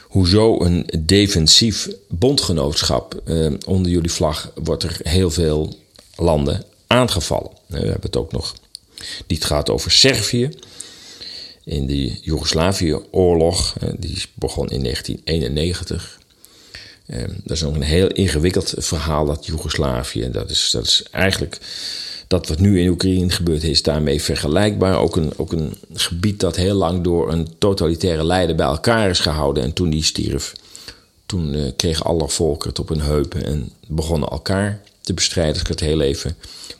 [0.00, 5.78] hoezo een defensief bondgenootschap uh, onder jullie vlag wordt er heel veel
[6.16, 7.50] landen aangevallen.
[7.66, 8.54] We hebben het ook nog
[9.26, 10.50] niet gaat over Servië.
[11.64, 16.19] In de Joegoslavië-oorlog, die begon in 1991.
[17.10, 20.30] Ehm, dat is nog een heel ingewikkeld verhaal, dat Joegoslavië.
[20.30, 21.58] Dat is, dat is eigenlijk
[22.26, 24.98] dat wat nu in Oekraïne gebeurt, is daarmee vergelijkbaar.
[24.98, 29.20] Ook een, ook een gebied dat heel lang door een totalitaire leider bij elkaar is
[29.20, 29.62] gehouden.
[29.62, 30.52] En toen die stierf,
[31.26, 35.52] toen uh, kregen alle volken het op hun heupen en begonnen elkaar te bestrijden.
[35.52, 36.36] Als ik het heel even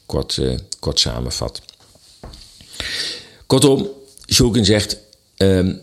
[0.07, 1.63] kort, uh, kort samenvat.
[3.47, 3.89] Kortom,
[4.33, 4.97] Shulkin zegt.
[5.37, 5.81] Um,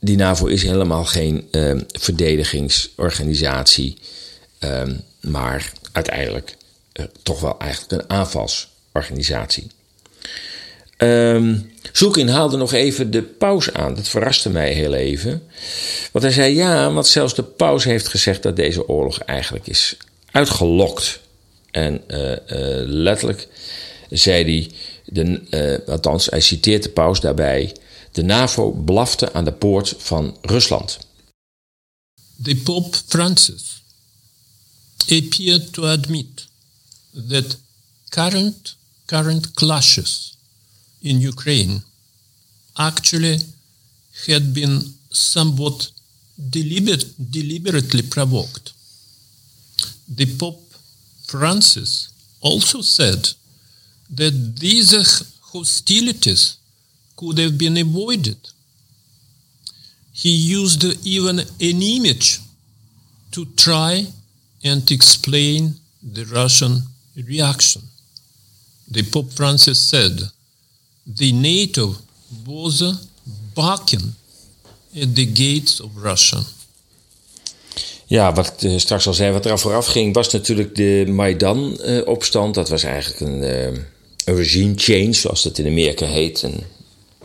[0.00, 3.96] die NAVO is helemaal geen um, verdedigingsorganisatie,
[4.60, 6.56] um, maar uiteindelijk
[6.92, 9.66] uh, toch wel eigenlijk een aanvalsorganisatie.
[10.98, 13.94] Um, Zoekin haalde nog even de paus aan.
[13.94, 15.42] Dat verraste mij heel even.
[16.12, 19.96] Want hij zei ja, want zelfs de paus heeft gezegd dat deze oorlog eigenlijk is
[20.30, 21.20] uitgelokt.
[21.70, 22.36] En uh, uh,
[22.84, 23.48] letterlijk
[24.10, 24.70] zei hij,
[25.04, 27.72] de, althans hij citeert de paus daarbij
[28.12, 30.98] de NAVO blafte aan de poort van Rusland.
[32.42, 33.82] The Pope Francis
[35.08, 36.46] appeared to admit
[37.28, 37.56] that
[38.08, 40.36] current, current clashes
[41.00, 41.82] in Ukraine
[42.74, 43.38] actually
[44.26, 45.92] had been somewhat
[46.34, 48.72] deliber deliberately provoked.
[50.14, 50.74] The Pope
[51.26, 53.34] Francis also said
[54.14, 56.59] that these hostilities
[57.20, 58.38] could have been avoided.
[60.12, 62.40] He used even an image
[63.30, 64.06] to try
[64.64, 66.82] and explain the Russian
[67.14, 67.82] reaction.
[68.90, 70.12] The Pope Francis said
[71.06, 71.94] the NATO
[72.46, 72.82] was
[73.54, 74.14] barking
[75.02, 76.42] at the gates of Russia.
[78.06, 82.48] Ja, wat ik uh, straks al zei, wat er vooraf ging, was natuurlijk de Maidan-opstand.
[82.48, 83.64] Uh, dat was eigenlijk een, uh,
[84.24, 86.42] een regime change, zoals dat in Amerika heet.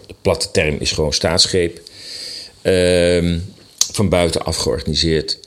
[0.08, 1.82] De platte term is gewoon staatsgreep.
[2.64, 3.54] Um,
[3.92, 5.38] van buitenaf georganiseerd.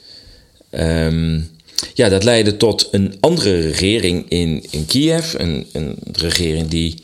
[0.71, 1.51] Um,
[1.95, 5.35] ja, dat leidde tot een andere regering in, in Kiev.
[5.35, 7.03] Een, een regering die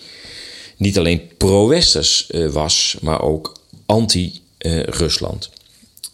[0.77, 5.51] niet alleen pro-westers uh, was, maar ook anti-Rusland.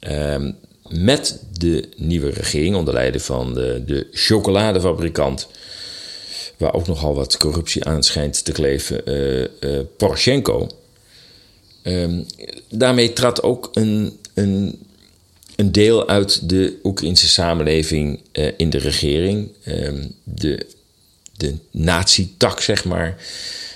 [0.09, 0.57] Um,
[0.89, 5.49] met de nieuwe regering, onder leiding van de, de chocoladefabrikant,
[6.57, 10.69] waar ook nogal wat corruptie aan schijnt te kleven, uh, uh, Poroshenko.
[11.85, 12.27] Um,
[12.69, 14.79] daarmee trad ook een, een,
[15.57, 19.49] een deel uit de Oekraïnse samenleving uh, in de regering.
[19.67, 20.67] Um, de,
[21.37, 23.17] de nazi-tak, zeg maar,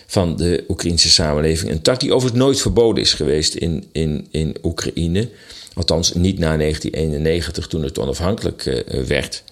[0.07, 1.71] van de Oekraïnse samenleving.
[1.71, 5.29] Een tak die overigens nooit verboden is geweest in, in, in Oekraïne.
[5.75, 9.43] Althans, niet na 1991, toen het onafhankelijk uh, werd.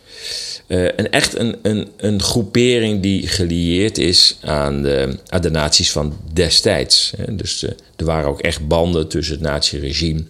[0.66, 6.16] Uh, een echt een, een, een groepering die gelieerd is aan de, aan naties van
[6.32, 7.12] destijds.
[7.28, 10.24] Dus uh, er waren ook echt banden tussen het nazi-regime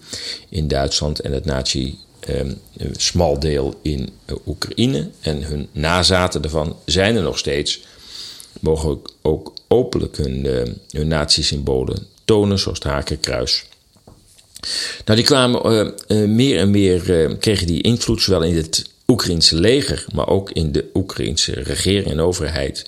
[0.49, 2.59] in Duitsland en het nazi um,
[2.97, 5.09] smaldeel in uh, Oekraïne.
[5.21, 7.81] En hun nazaten daarvan zijn er nog steeds.
[8.61, 10.47] Mogen ook openlijk hun,
[10.91, 13.65] hun nazi-symbolen tonen, zoals het hakenkruis.
[15.05, 15.95] Nou, die kwamen
[16.35, 20.85] meer en meer, kregen die invloed zowel in het Oekraïnse leger, maar ook in de
[20.95, 22.85] Oekraïnse regering en overheid.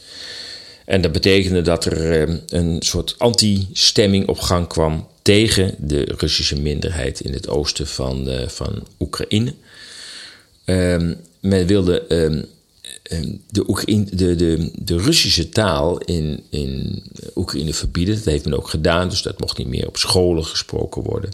[0.85, 6.61] En dat betekende dat er eh, een soort anti-stemming op gang kwam tegen de Russische
[6.61, 9.55] minderheid in het oosten van, van Oekraïne.
[10.65, 12.43] Um, men wilde ehm, ehm,
[13.51, 17.03] de, Oekraïne, de, de, de Russische taal in, in
[17.35, 18.15] Oekraïne verbieden.
[18.15, 21.31] Dat heeft men ook gedaan, dus dat mocht niet meer op scholen gesproken worden.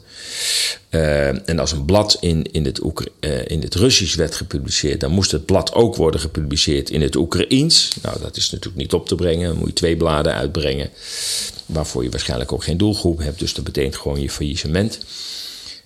[1.44, 5.30] en als een blad in, in, het uh, in het Russisch werd gepubliceerd, dan moest
[5.30, 7.90] het blad ook worden gepubliceerd in het Oekraïens.
[8.02, 9.48] Nou, dat is natuurlijk niet op te brengen.
[9.48, 10.90] Dan moet je twee bladen uitbrengen,
[11.66, 13.38] waarvoor je waarschijnlijk ook geen doelgroep hebt.
[13.38, 14.98] Dus dat betekent gewoon je faillissement.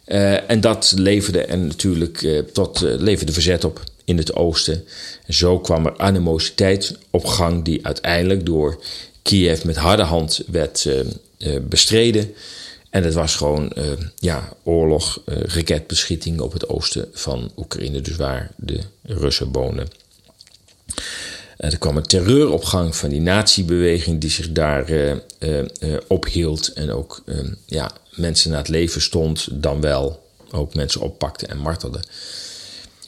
[0.07, 4.85] Uh, en dat leverde er natuurlijk uh, tot, leverde verzet op in het oosten.
[5.27, 8.83] En zo kwam er animositeit op gang die uiteindelijk door
[9.23, 10.89] Kiev met harde hand werd
[11.63, 12.35] bestreden.
[12.91, 13.73] En het was gewoon
[14.17, 19.89] ja, oorlog, raketbeschieting op het oosten van Oekraïne, dus waar de Russen wonen.
[21.57, 25.19] Er kwam een terreuropgang van die nazi-beweging die zich daar
[26.07, 26.73] ophield.
[26.73, 27.23] En ook
[27.67, 32.01] ja, mensen naar het leven stond, dan wel ook mensen oppakte en martelde.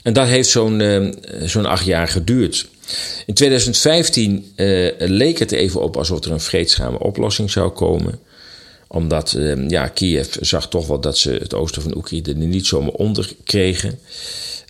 [0.06, 1.14] En dat heeft zo'n
[1.44, 2.68] zo'n acht jaar geduurd.
[3.26, 4.52] In 2015
[4.98, 8.18] leek het even op alsof er een vreedzame oplossing zou komen
[8.88, 9.38] omdat
[9.68, 13.32] ja, Kiev zag toch wel dat ze het oosten van Oekraïne er niet zomaar onder
[13.44, 13.98] kregen.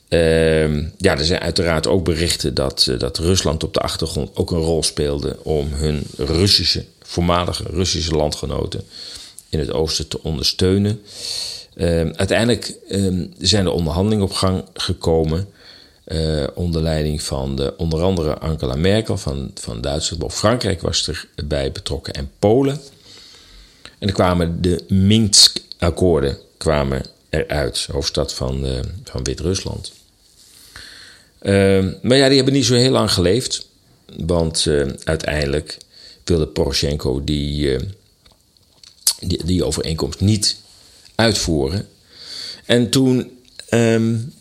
[0.08, 4.50] Uh, ja, er zijn uiteraard ook berichten dat, uh, dat Rusland op de achtergrond ook
[4.50, 8.84] een rol speelde om hun Russische, voormalige Russische landgenoten
[9.48, 11.00] in het oosten te ondersteunen.
[11.76, 15.48] Uh, uiteindelijk ehm, zijn er onderhandelingen op gang gekomen.
[16.06, 20.32] Uh, onder leiding van de, onder andere Angela Merkel van, van Duitsland.
[20.32, 22.80] Frankrijk was erbij betrokken en Polen.
[23.98, 28.66] En er kwamen de Minsk-akkoorden kwamen eruit, hoofdstad van,
[29.04, 29.92] van Wit-Rusland.
[31.42, 33.66] Uh, maar ja, die hebben niet zo heel lang geleefd.
[34.16, 34.66] Want
[35.04, 35.78] uiteindelijk
[36.24, 37.80] wilde Poroshenko die, uh,
[39.20, 40.56] die, die, overeenkomst niet
[41.16, 41.88] uitvoeren.
[42.64, 43.30] En toen
[43.70, 44.32] um,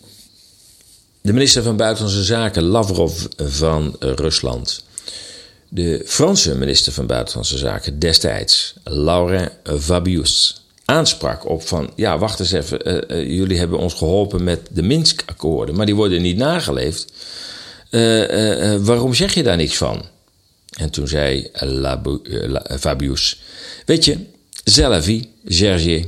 [1.22, 4.84] de minister van Buitenlandse Zaken, Lavrov van Rusland,
[5.70, 11.92] de Franse minister van Buitenlandse Zaken destijds, Laurent Fabius, aansprak op van...
[11.96, 15.76] ja, wacht eens even, uh, uh, jullie hebben ons geholpen met de Minsk-akkoorden...
[15.76, 17.12] maar die worden niet nageleefd.
[17.90, 20.06] Uh, waarom zeg je daar niks van?
[20.78, 21.50] En toen zei
[22.80, 23.42] Fabius...
[23.86, 24.18] weet je,
[24.64, 26.06] Zelavi, Gergier...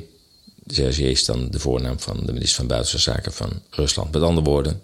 [0.68, 4.12] Gergier is dan de voornaam van de minister van Buitenlandse Zaken van Rusland.
[4.12, 4.82] Met andere woorden,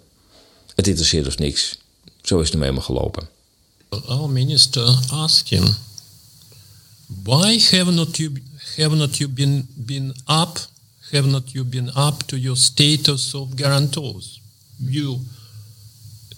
[0.74, 1.78] het interesseert ons niks.
[2.22, 3.28] Zo is het nu helemaal gelopen.
[3.88, 5.76] Our minister asked him...
[7.22, 8.32] Why have not you
[8.76, 10.68] have not you been, been up,
[11.10, 14.40] have not you been up to your status of guarantors?
[14.76, 15.18] You,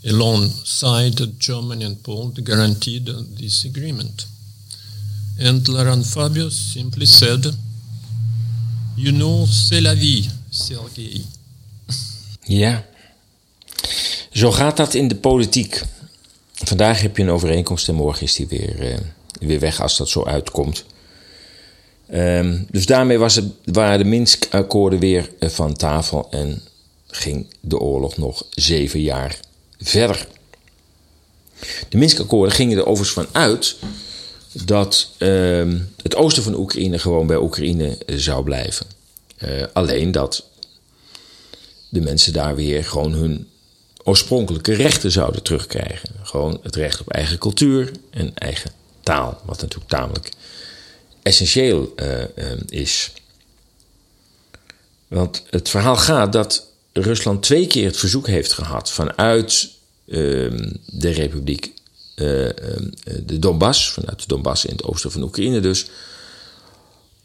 [0.05, 3.07] alongside Germany and Poland, guaranteed
[3.37, 4.27] this agreement.
[5.39, 7.57] And Laurent Fabius simply said,
[8.97, 11.25] You know, c'est la vie, Sergei.
[12.43, 12.85] Ja,
[14.33, 15.83] zo gaat dat in de politiek.
[16.53, 18.97] Vandaag heb je een overeenkomst en morgen is die weer, uh,
[19.41, 20.85] weer weg als dat zo uitkomt.
[22.13, 26.63] Um, dus daarmee was het, waren de Minsk-akkoorden weer eh, van tafel en
[27.07, 29.41] ging de oorlog nog zeven jaar
[29.81, 30.29] verder.
[31.89, 33.77] De Minsk-akkoorden gingen er overigens van uit
[34.65, 38.87] dat um, het oosten van Oekraïne gewoon bij Oekraïne eh, zou blijven.
[39.45, 40.45] Uh, alleen dat
[41.89, 43.49] de mensen daar weer gewoon hun
[44.03, 46.09] oorspronkelijke rechten zouden terugkrijgen.
[46.23, 48.71] Gewoon het recht op eigen cultuur en eigen
[49.03, 50.31] taal, wat natuurlijk tamelijk
[51.23, 53.13] essentieel uh, uh, is.
[55.09, 59.71] Want het verhaal gaat dat Rusland twee keer het verzoek heeft gehad vanuit
[60.07, 60.17] uh,
[60.87, 61.73] de republiek,
[62.17, 65.87] de Donbass, vanuit de Donbass in het oosten van Oekraïne dus,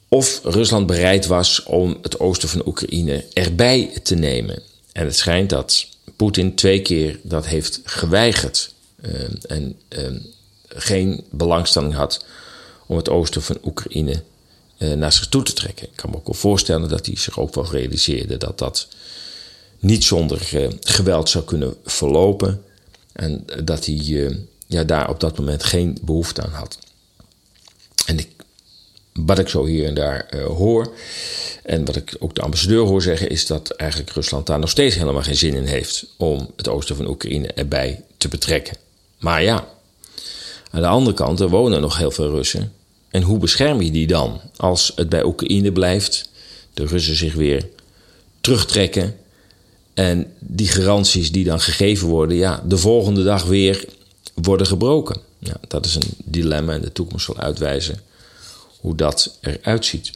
[0.07, 4.61] of Rusland bereid was om het oosten van Oekraïne erbij te nemen.
[4.91, 8.73] En het schijnt dat Poetin twee keer dat heeft geweigerd
[9.47, 9.75] en
[10.67, 12.25] geen belangstelling had
[12.85, 14.23] om het oosten van Oekraïne
[14.77, 15.87] uh, naar zich toe te trekken.
[15.87, 18.87] Ik kan me ook wel voorstellen dat hij zich ook wel realiseerde dat dat
[19.79, 20.39] niet zonder
[20.81, 22.63] geweld zou kunnen verlopen.
[23.11, 24.37] En dat hij
[24.71, 26.77] ja, daar op dat moment geen behoefte aan had.
[28.05, 28.29] En ik,
[29.13, 30.93] wat ik zo hier en daar hoor,
[31.63, 34.95] en wat ik ook de ambassadeur hoor zeggen, is dat eigenlijk Rusland daar nog steeds
[34.95, 38.77] helemaal geen zin in heeft om het oosten van Oekraïne erbij te betrekken.
[39.19, 39.67] Maar ja,
[40.71, 42.73] aan de andere kant, er wonen nog heel veel Russen
[43.09, 46.29] en hoe bescherm je die dan als het bij Oekraïne blijft,
[46.73, 47.67] de Russen zich weer
[48.41, 49.15] terugtrekken
[49.93, 53.85] en die garanties die dan gegeven worden, ja, de volgende dag weer
[54.41, 55.21] worden gebroken?
[55.67, 58.01] Dat is een dilemma en de toekomst zal uitwijzen
[58.79, 60.11] hoe dat eruit ziet.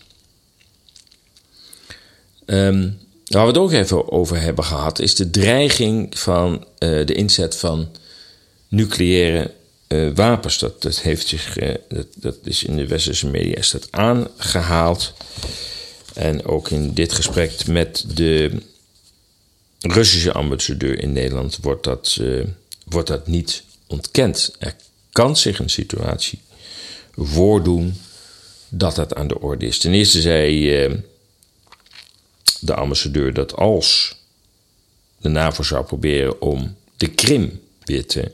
[2.46, 2.90] Ehm,
[3.26, 7.88] waar we het ook even over hebben gehad, is de dreiging van de inzet van
[8.68, 9.52] nucleaire
[10.16, 10.60] wapens.
[10.60, 11.58] Dat, dat, heeft zich,
[11.90, 15.14] dat, dat is in de westerse media is dat aangehaald.
[16.14, 18.52] En ook in dit gesprek met de
[19.80, 22.20] Russische ambassadeur in Nederland wordt dat,
[22.86, 24.56] wordt dat niet ontkend.
[24.60, 24.76] Er
[25.12, 26.40] kan zich een situatie
[27.16, 28.02] voordoen
[28.70, 29.80] dat dat aan de orde is.
[29.80, 30.98] Ten eerste zei uh,
[32.60, 34.16] de ambassadeur dat als
[35.18, 38.32] de NAVO zou proberen om de Krim weer te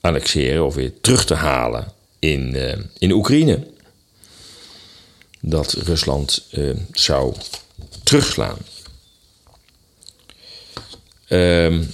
[0.00, 3.66] annexeren of weer terug te halen in, uh, in Oekraïne,
[5.40, 6.48] dat Rusland
[6.92, 7.34] zou
[8.02, 8.58] terugslaan.
[11.32, 11.90] Um,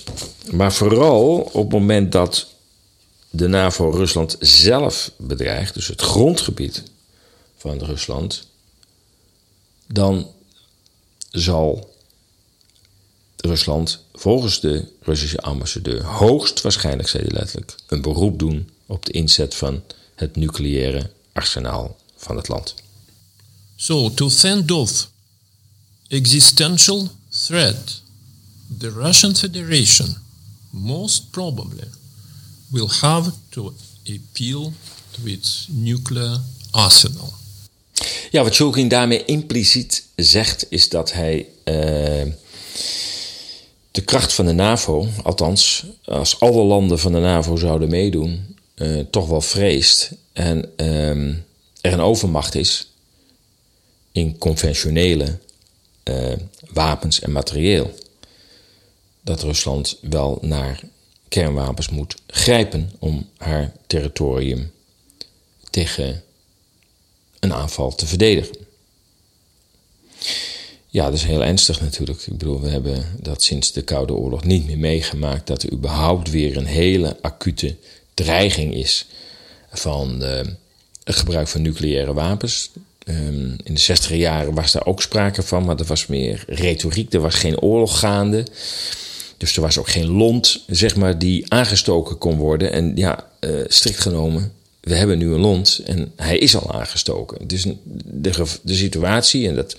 [0.50, 2.46] maar vooral op het moment dat
[3.30, 6.82] de NAVO Rusland zelf bedreigt, dus het grondgebied
[7.56, 8.46] van Rusland,
[9.86, 10.30] dan
[11.30, 11.94] zal
[13.36, 19.54] Rusland volgens de Russische ambassadeur hoogstwaarschijnlijk, zei hij letterlijk, een beroep doen op de inzet
[19.54, 19.82] van
[20.14, 22.74] het nucleaire arsenaal van het land.
[23.76, 25.10] So, to fend off
[26.08, 27.08] existential
[27.46, 28.02] threat
[28.78, 30.16] the Russian Federation
[30.70, 31.88] most probably
[32.70, 33.74] will have to
[34.06, 34.72] appeal
[35.12, 36.40] to its nuclear
[36.70, 37.32] arsenal.
[38.30, 42.32] Ja, wat Shulkin daarmee impliciet zegt, is dat hij uh,
[43.90, 49.04] de kracht van de NAVO, althans als alle landen van de NAVO zouden meedoen, uh,
[49.10, 50.10] toch wel vreest.
[50.32, 51.28] En uh,
[51.80, 52.88] er een overmacht is
[54.12, 55.38] in conventionele
[56.04, 56.32] uh,
[56.72, 57.94] wapens en materieel
[59.28, 60.80] dat Rusland wel naar
[61.28, 64.70] kernwapens moet grijpen om haar territorium
[65.70, 66.22] tegen
[67.40, 68.56] een aanval te verdedigen.
[70.86, 72.20] Ja, dat is heel ernstig natuurlijk.
[72.26, 76.30] Ik bedoel, we hebben dat sinds de Koude Oorlog niet meer meegemaakt dat er überhaupt
[76.30, 77.76] weer een hele acute
[78.14, 79.06] dreiging is
[79.70, 80.40] van uh,
[81.04, 82.70] het gebruik van nucleaire wapens.
[83.04, 87.12] Um, in de 60 jaren was daar ook sprake van, maar dat was meer retoriek.
[87.12, 88.46] Er was geen oorlog gaande.
[89.38, 92.72] Dus er was ook geen lont, zeg maar, die aangestoken kon worden.
[92.72, 97.48] En ja, uh, strikt genomen, we hebben nu een lont en hij is al aangestoken.
[97.48, 97.64] Dus
[98.04, 99.76] de, de situatie, en dat,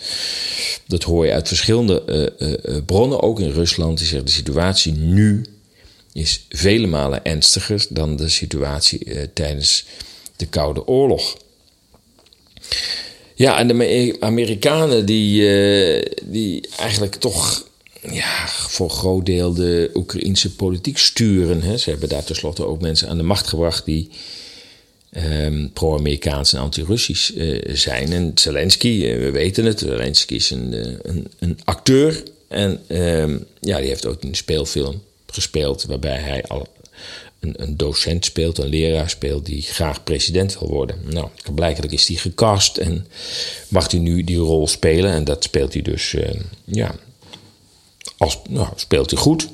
[0.87, 2.03] dat hoor je uit verschillende
[2.39, 5.45] uh, uh, bronnen, ook in Rusland, die zeggen de situatie nu
[6.13, 9.85] is vele malen ernstiger dan de situatie tijdens
[10.35, 11.37] de Koude Oorlog.
[13.35, 15.43] Ja, en de Amerikanen die,
[16.23, 17.68] die eigenlijk toch
[18.01, 21.61] ja, voor groot deel de Oekraïnse politiek sturen.
[21.61, 21.77] Hè.
[21.77, 24.09] Ze hebben daar tenslotte ook mensen aan de macht gebracht die
[25.11, 28.11] um, pro-Amerikaans en anti-Russisch uh, zijn.
[28.11, 32.23] En Zelensky, uh, we weten het, Zelensky is een, uh, een, acteur.
[32.47, 36.67] En um, ja, die heeft ook een speelfilm gespeeld waarbij hij al
[37.39, 40.95] een, een, docent speelt, een leraar speelt die graag president wil worden.
[41.09, 43.07] Nou, blijkbaar is hij gecast en
[43.67, 45.11] mag hij nu die rol spelen.
[45.11, 46.15] En dat speelt hij dus,
[46.65, 46.95] ja,
[48.19, 49.47] als, nou, speelt hij goed.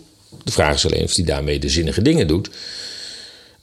[0.44, 2.50] De vraag is alleen of hij daarmee de zinnige dingen doet.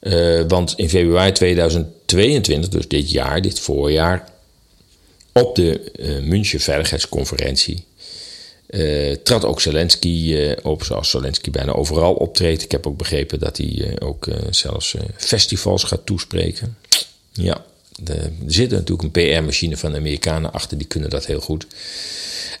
[0.01, 4.29] Uh, want in februari 2022, dus dit jaar, dit voorjaar,
[5.31, 7.85] op de uh, München Veiligheidsconferentie,
[8.69, 12.63] uh, trad ook Zelensky op, zoals Zelensky bijna overal optreedt.
[12.63, 16.77] Ik heb ook begrepen dat hij ook zelfs festivals gaat toespreken.
[17.31, 17.65] Ja,
[18.05, 21.65] er zit natuurlijk een PR-machine van de Amerikanen achter, die kunnen dat heel goed.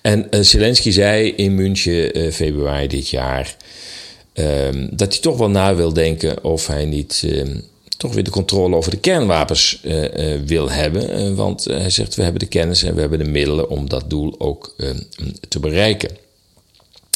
[0.03, 3.55] En uh, Zelensky zei in München uh, februari dit jaar
[4.33, 7.63] um, dat hij toch wel na wil denken of hij niet um,
[7.97, 11.35] toch weer de controle over de kernwapens uh, wil hebben.
[11.35, 14.35] want hij zegt we hebben de kennis en we hebben de middelen om dat doel
[14.37, 14.99] ook ehm,
[15.47, 16.09] te bereiken.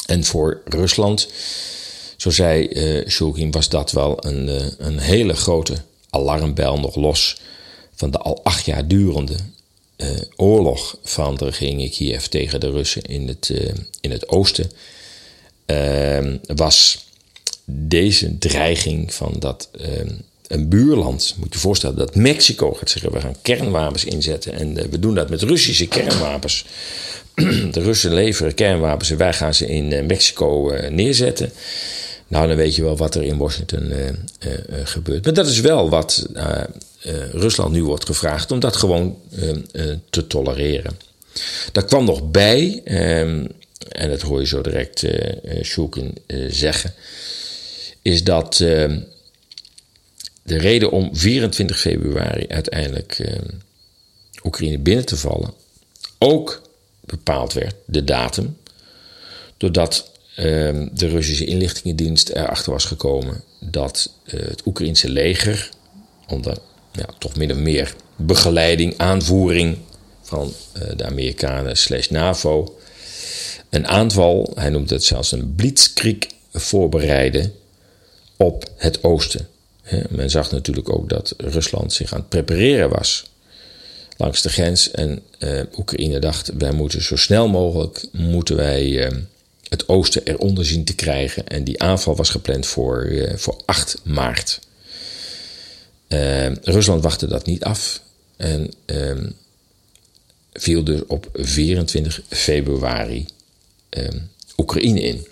[0.05, 1.27] En voor Rusland,
[2.17, 2.69] zo zei
[3.07, 5.73] Shulgin, was dat wel een, een hele grote
[6.09, 7.37] alarmbel nog los
[7.97, 9.35] van de al acht jaar durende
[9.97, 14.71] uh, oorlog van de regering Kiev tegen de Russen in het, uh, in het oosten,
[15.65, 17.05] uh, was
[17.65, 19.69] deze dreiging van dat
[20.47, 24.99] een buurland, moet je voorstellen dat Mexico gaat zeggen: we gaan kernwapens inzetten en we
[24.99, 26.65] doen dat met Russische kernwapens.
[27.71, 31.51] de Russen leveren kernwapens en wij gaan ze in Mexico neerzetten.
[32.27, 33.93] Nou, dan weet je wel wat er in Washington
[34.83, 35.23] gebeurt.
[35.23, 36.27] Maar dat is wel wat
[37.31, 39.17] Rusland nu wordt gevraagd om dat gewoon
[40.09, 40.99] te tolereren.
[41.71, 43.45] Daar kwam nog bij, ehm,
[43.89, 45.03] en dat hoor je zo direct
[45.63, 46.17] Shulkin
[46.49, 46.93] zeggen,
[48.01, 48.99] is dat ehm,
[50.43, 53.29] de reden om 24 februari uiteindelijk
[54.43, 55.53] Oekraïne binnen te vallen
[56.17, 56.61] ook
[56.99, 58.57] bepaald werd, de datum,
[59.57, 65.69] doordat de Russische inlichtingendienst erachter was gekomen dat eh, het Oekraïnse leger,
[66.27, 66.57] onder
[66.91, 69.77] ja, toch min meer begeleiding, aanvoering
[70.21, 72.77] van uh, de Amerikanen slash NAVO,
[73.69, 76.17] een aanval, hij noemt het zelfs een blitzkrieg,
[76.53, 77.53] voorbereiden
[78.35, 79.47] op het oosten.
[80.09, 83.29] Men zag natuurlijk ook dat Rusland zich aan het prepareren was
[84.17, 84.91] langs de grens.
[84.91, 89.17] En uh, Oekraïne dacht, wij moeten zo snel mogelijk moeten wij, uh,
[89.69, 91.47] het oosten eronder zien te krijgen.
[91.47, 94.59] En die aanval was gepland voor, uh, voor 8 maart.
[96.61, 98.01] Rusland wachtte dat niet af
[98.35, 99.29] en ehm,
[100.53, 103.25] viel dus op 24 februari
[103.89, 104.17] ehm,
[104.57, 105.27] Oekraïne in.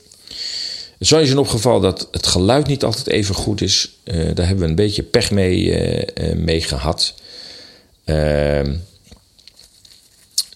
[0.99, 3.97] Zo is een opgevallen dat het geluid niet altijd even goed is.
[4.03, 6.05] daar hebben we een beetje pech mee,
[6.35, 7.13] mee gehad.
[8.03, 8.75] Ehm,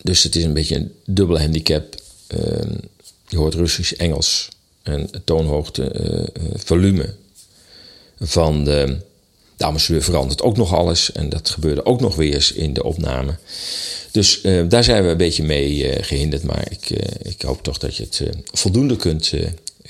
[0.01, 1.95] dus het is een beetje een dubbele handicap.
[3.30, 4.49] Je hoort Russisch, Engels
[4.84, 7.13] en toonhoogte, uh, volume
[8.19, 8.97] van de,
[9.57, 11.11] de ambassadeur verandert ook nog alles.
[11.11, 13.38] En dat gebeurde ook nog weer eens in de opname.
[14.11, 16.43] Dus uh, daar zijn we een beetje mee gehinderd.
[16.43, 16.89] Maar ik,
[17.21, 19.34] ik hoop toch dat je het voldoende kunt,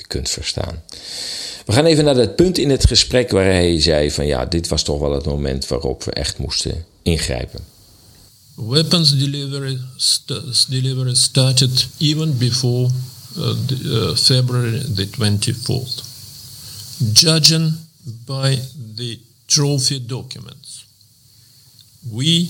[0.08, 0.84] kunt verstaan.
[1.66, 4.68] We gaan even naar dat punt in het gesprek waar hij zei van ja, dit
[4.68, 7.60] was toch wel het moment waarop we echt moesten ingrijpen.
[8.56, 9.78] Weapons delivery,
[10.68, 12.90] delivery started even before
[13.40, 16.06] uh, February the 24th.
[17.14, 17.72] Judging
[18.26, 18.56] by
[18.96, 20.86] the trophy documents,
[22.12, 22.50] we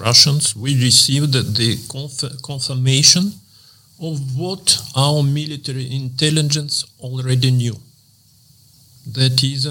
[0.00, 3.32] Russians we received the conf confirmation
[4.00, 7.76] of what our military intelligence already knew.
[9.06, 9.68] That is,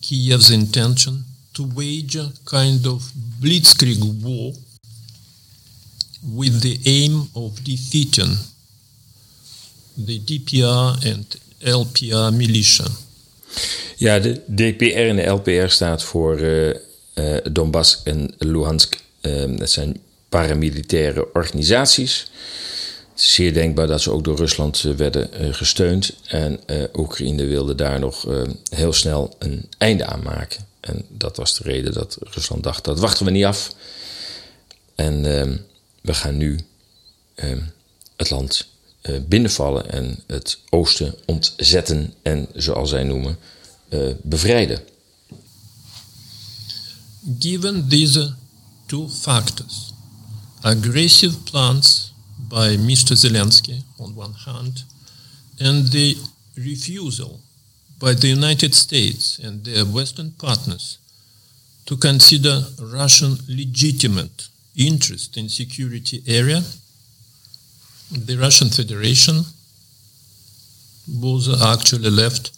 [0.00, 3.02] Kiev's intention to wage a kind of
[3.40, 4.52] blitzkrieg war
[6.36, 8.34] with the aim of defeating
[10.06, 12.86] the DPR and LPR militia.
[13.96, 16.74] Ja, de DPR en de LPR staat voor uh,
[17.52, 19.00] Donbass en Luhansk.
[19.20, 22.30] Uh, dat zijn paramilitaire organisaties.
[23.12, 26.12] Het is zeer denkbaar dat ze ook door Rusland werden gesteund.
[26.26, 26.60] En
[26.94, 28.26] Oekraïne wilde daar nog
[28.70, 30.66] heel snel een einde aan maken.
[30.80, 33.74] En dat was de reden dat Rusland dacht: dat wachten we niet af.
[34.94, 35.56] En uh,
[36.00, 36.58] we gaan nu
[37.36, 37.56] uh,
[38.16, 38.66] het land
[39.28, 43.38] binnenvallen en het oosten ontzetten en, zoals zij noemen,
[43.88, 44.80] eh, bevrijden.
[47.38, 48.34] Given these
[48.86, 49.92] two factors,
[50.60, 52.12] aggressive plans
[52.48, 53.16] by Mr.
[53.16, 54.84] Zelensky on one hand,
[55.58, 56.16] and the
[56.54, 57.40] refusal
[57.98, 60.98] by the United States and their Western partners
[61.84, 66.62] to consider Russian legitimate interest in security area,
[68.10, 69.44] the Russian Federation
[71.06, 72.50] was actually left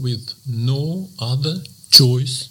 [0.00, 2.48] with no other choice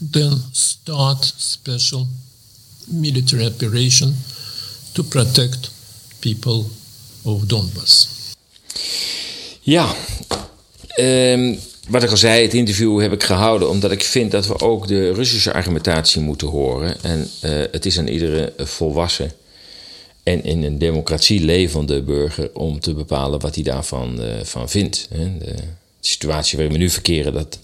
[0.00, 2.06] than start special
[2.86, 4.14] military operation
[4.94, 5.70] to protect
[6.20, 6.64] people
[7.24, 8.08] of Donbass.
[9.60, 9.94] Ja,
[10.96, 14.60] Um, wat ik al zei, het interview heb ik gehouden omdat ik vind dat we
[14.60, 17.02] ook de Russische argumentatie moeten horen.
[17.02, 19.32] En uh, het is aan iedere volwassen
[20.22, 25.08] en in een democratie levende burger om te bepalen wat hij daarvan uh, van vindt.
[25.10, 25.54] De
[26.00, 27.58] situatie waarin we nu verkeren, dat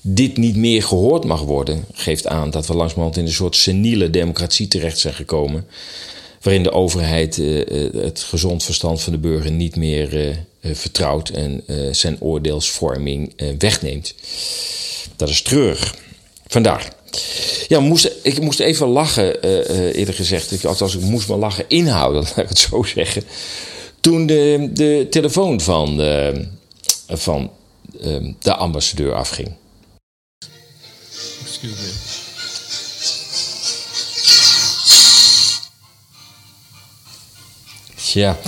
[0.00, 4.10] dit niet meer gehoord mag worden, geeft aan dat we langzamerhand in een soort seniele
[4.10, 5.66] democratie terecht zijn gekomen.
[6.42, 12.20] Waarin de overheid uh, het gezond verstand van de burger niet meer vertrouwt en zijn
[12.20, 14.14] oordeelsvorming wegneemt.
[15.16, 15.96] Dat is treurig.
[16.46, 16.96] Vandaar.
[17.68, 19.42] Ja, moest, ik moest even lachen,
[19.94, 20.52] eerder gezegd.
[20.52, 23.22] Ik, althans, ik moest me lachen inhouden, laat ik het zo zeggen.
[24.00, 26.00] Toen de, de telefoon van,
[27.08, 27.50] van
[28.38, 29.48] de ambassadeur afging.
[31.44, 32.08] Excuse me.
[38.12, 38.38] Ja,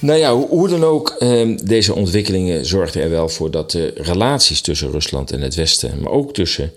[0.00, 4.60] nou ja, hoe dan ook, ehm, deze ontwikkelingen zorgden er wel voor dat de relaties
[4.60, 6.72] tussen Rusland en het Westen, maar ook tussen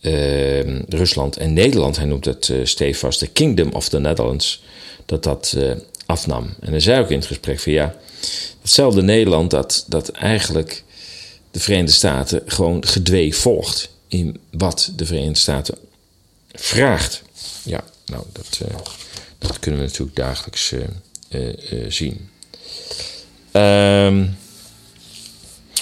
[0.00, 4.62] ehm, Rusland en Nederland, hij noemt het uh, stevast de Kingdom of the Netherlands,
[5.06, 5.72] dat dat uh,
[6.06, 6.54] afnam.
[6.60, 7.94] En hij zei ook in het gesprek van ja,
[8.60, 10.84] hetzelfde Nederland dat, dat eigenlijk
[11.50, 15.78] de Verenigde Staten gewoon gedwee volgt in wat de Verenigde Staten
[16.52, 17.22] vraagt.
[17.62, 18.76] Ja, nou, dat, uh,
[19.38, 20.84] dat kunnen we natuurlijk dagelijks uh,
[21.88, 22.28] zien.
[23.52, 24.36] Um,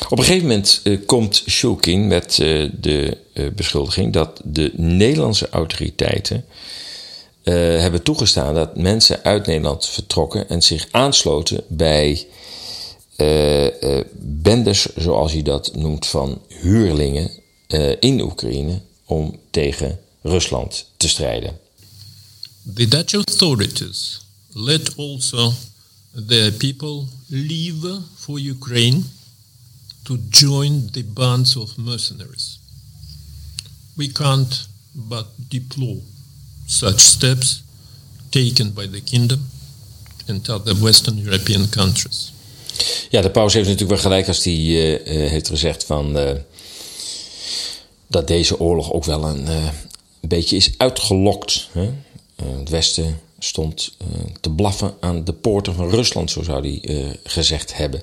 [0.08, 2.34] op een gegeven moment uh, komt Shulkin met
[2.80, 3.18] de
[3.54, 6.44] beschuldiging dat de Nederlandse autoriteiten
[7.44, 12.26] hebben toegestaan dat mensen uit Nederland vertrokken en zich aansloten bij
[14.16, 17.30] bendes, zoals hij dat noemt, van huurlingen
[18.00, 21.58] in Oekraïne om tegen Rusland te strijden.
[22.74, 24.20] The Dutch authorities
[24.54, 25.52] let also
[26.26, 29.02] their people leave for Ukraine
[30.04, 32.58] to join the bands of mercenaries.
[33.96, 36.02] We can't but deplore
[36.66, 37.62] such steps
[38.30, 39.40] taken by the kingdom
[40.28, 42.32] and other Western European countries.
[43.10, 46.30] Ja, de paus heeft natuurlijk wel gelijk als hij uh, heeft gezegd van uh,
[48.06, 49.72] dat deze oorlog ook wel een, een
[50.20, 51.68] beetje is uitgelokt.
[51.72, 51.90] Hè?
[52.58, 53.96] het Westen stond
[54.40, 58.02] te blaffen aan de poorten van Rusland, zo zou hij gezegd hebben.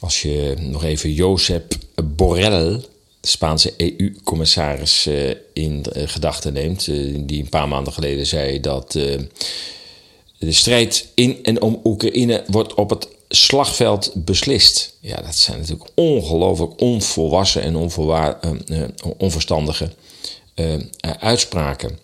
[0.00, 1.74] Als je nog even Josep
[2.04, 2.80] Borrell,
[3.20, 8.60] de Spaanse EU-commissaris, uh, in uh, gedachten neemt, uh, die een paar maanden geleden zei
[8.60, 14.96] dat de strijd in en om Oekraïne wordt op het slagveld beslist.
[15.00, 17.76] Ja, dat zijn natuurlijk ongelooflijk onvolwassen en
[19.16, 19.90] onverstandige
[21.18, 21.98] uitspraken.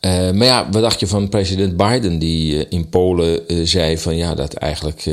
[0.00, 4.54] maar ja, wat dacht je van president Biden, die in Polen zei van ja, dat
[4.54, 5.04] eigenlijk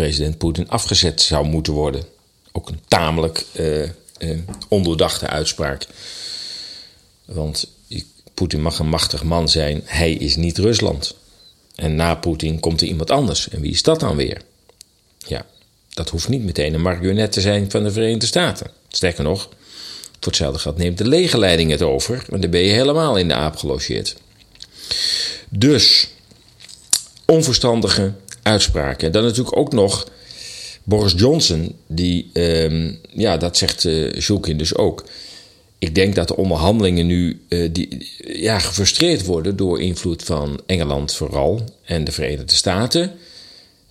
[0.00, 2.04] president Poetin afgezet zou moeten worden?
[2.52, 3.88] ook een tamelijk uh,
[4.68, 5.86] ondoordachte uitspraak.
[7.24, 7.68] Want
[8.34, 11.14] Poetin mag een machtig man zijn, hij is niet Rusland.
[11.74, 13.48] En na Poetin komt er iemand anders.
[13.48, 14.42] En wie is dat dan weer?
[15.26, 15.46] Ja,
[15.88, 18.70] dat hoeft niet meteen een marionet te zijn van de Verenigde Staten.
[18.88, 19.48] Sterker nog,
[20.10, 22.24] voor hetzelfde geld neemt de legerleiding het over.
[22.30, 24.16] En dan ben je helemaal in de aap gelogeerd.
[25.48, 26.08] Dus,
[27.24, 28.12] onverstandige
[28.50, 29.06] uitspraken.
[29.06, 30.08] En dan natuurlijk ook nog
[30.84, 35.04] Boris Johnson, die, um, ja, dat zegt uh, dus ook.
[35.78, 41.14] Ik denk dat de onderhandelingen nu uh, die, ja, gefrustreerd worden door invloed van Engeland
[41.14, 43.12] vooral en de Verenigde Staten.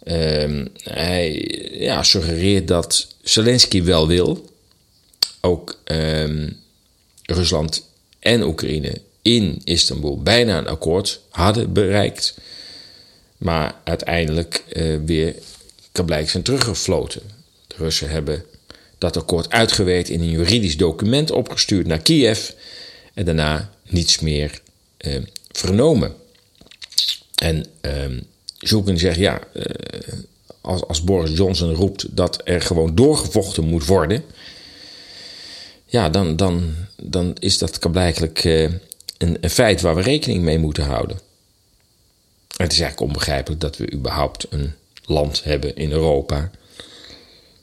[0.03, 4.49] Um, hij ja, suggereert dat Zelensky wel wil.
[5.41, 6.57] Ook um,
[7.24, 7.84] Rusland
[8.20, 12.36] en Oekraïne in Istanbul bijna een akkoord hadden bereikt.
[13.40, 15.36] Maar uiteindelijk uh, weer
[15.92, 17.22] kan blijkbaar zijn teruggefloten.
[17.68, 18.44] De Russen hebben
[18.98, 22.50] dat akkoord uitgewerkt in een juridisch document opgestuurd naar Kiev
[23.14, 24.62] en daarna niets meer
[24.98, 25.22] eh,
[25.52, 26.16] vernomen.
[27.36, 28.06] En eh,
[29.00, 29.64] zegt ja, eh,
[30.62, 34.24] als, als Boris Johnson roept dat er gewoon doorgevochten moet worden,
[35.86, 38.62] ja, dan, dan, dan is dat blijkbaar uh,
[39.18, 41.20] een, een feit waar we rekening mee moeten houden.
[42.64, 44.74] Het is eigenlijk onbegrijpelijk dat we überhaupt een
[45.05, 46.51] land hebben in Europa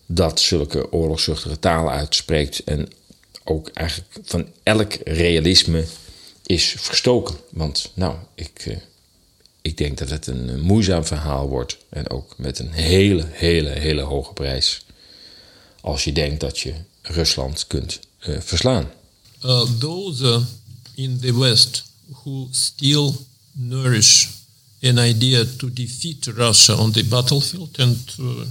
[0.07, 2.89] dat zulke oorlogszuchtige talen uitspreekt en
[3.45, 5.85] ook eigenlijk van elk realisme
[6.47, 7.37] is verstoken.
[7.51, 8.77] Want nou, ik, uh,
[9.63, 14.03] ik denk dat het een moeizaam verhaal wordt en ook met een hele, hele, hele
[14.03, 14.85] hoge prijs
[15.81, 18.91] als je denkt dat je Rusland kunt uh, verslaan.
[19.45, 20.43] Uh, those
[20.95, 23.13] in the West who still
[23.53, 24.36] nourish
[24.87, 28.45] an idea to defeat Russia on the battlefield, and uh,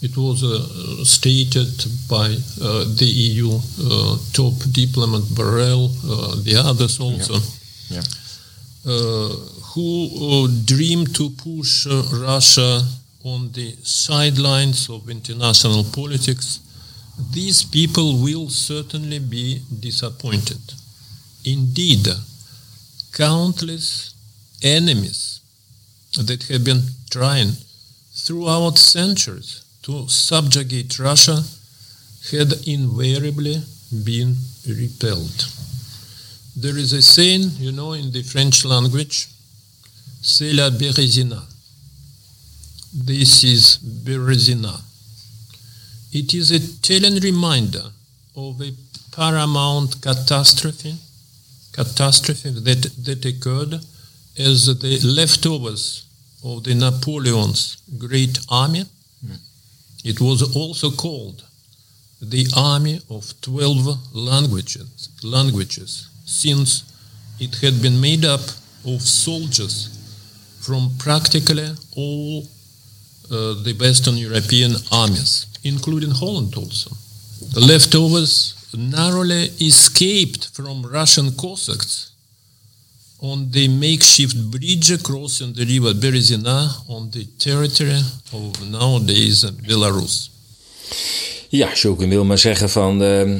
[0.00, 1.68] it was uh, stated
[2.08, 2.26] by
[2.62, 7.34] uh, the EU uh, top diplomat Borrell, uh, the others also,
[7.88, 7.96] yeah.
[7.96, 8.02] Yeah.
[8.86, 9.28] Uh,
[9.74, 12.82] who dreamed to push Russia
[13.24, 16.60] on the sidelines of international politics.
[17.32, 20.60] These people will certainly be disappointed.
[21.44, 22.06] Indeed,
[23.12, 24.14] countless
[24.62, 25.37] enemies
[26.16, 27.52] that have been trying
[28.12, 31.42] throughout centuries to subjugate Russia
[32.30, 33.62] had invariably
[34.04, 34.34] been
[34.66, 35.46] repelled.
[36.56, 39.28] There is a saying, you know, in the French language,
[40.20, 41.42] c'est la Bérezina.
[42.92, 44.80] This is Berezina.
[46.12, 47.84] It is a telling reminder
[48.34, 48.72] of a
[49.12, 50.96] paramount catastrophe,
[51.72, 53.80] catastrophe that, that occurred
[54.38, 56.06] as the leftovers
[56.44, 58.84] of the Napoleon's great army.
[59.24, 59.38] Mm.
[60.04, 61.42] It was also called
[62.20, 66.84] the army of 12 languages, languages since
[67.40, 68.40] it had been made up
[68.84, 69.88] of soldiers
[70.60, 72.42] from practically all
[73.30, 76.90] uh, the Western European armies, including Holland also.
[77.54, 82.12] The leftovers narrowly escaped from Russian Cossacks
[83.18, 88.02] on the makeshift bridge crossing the river Berezina on the territory
[88.32, 90.30] of nowadays Belarus.
[91.48, 93.36] Ja, Shokin wil maar zeggen van uh,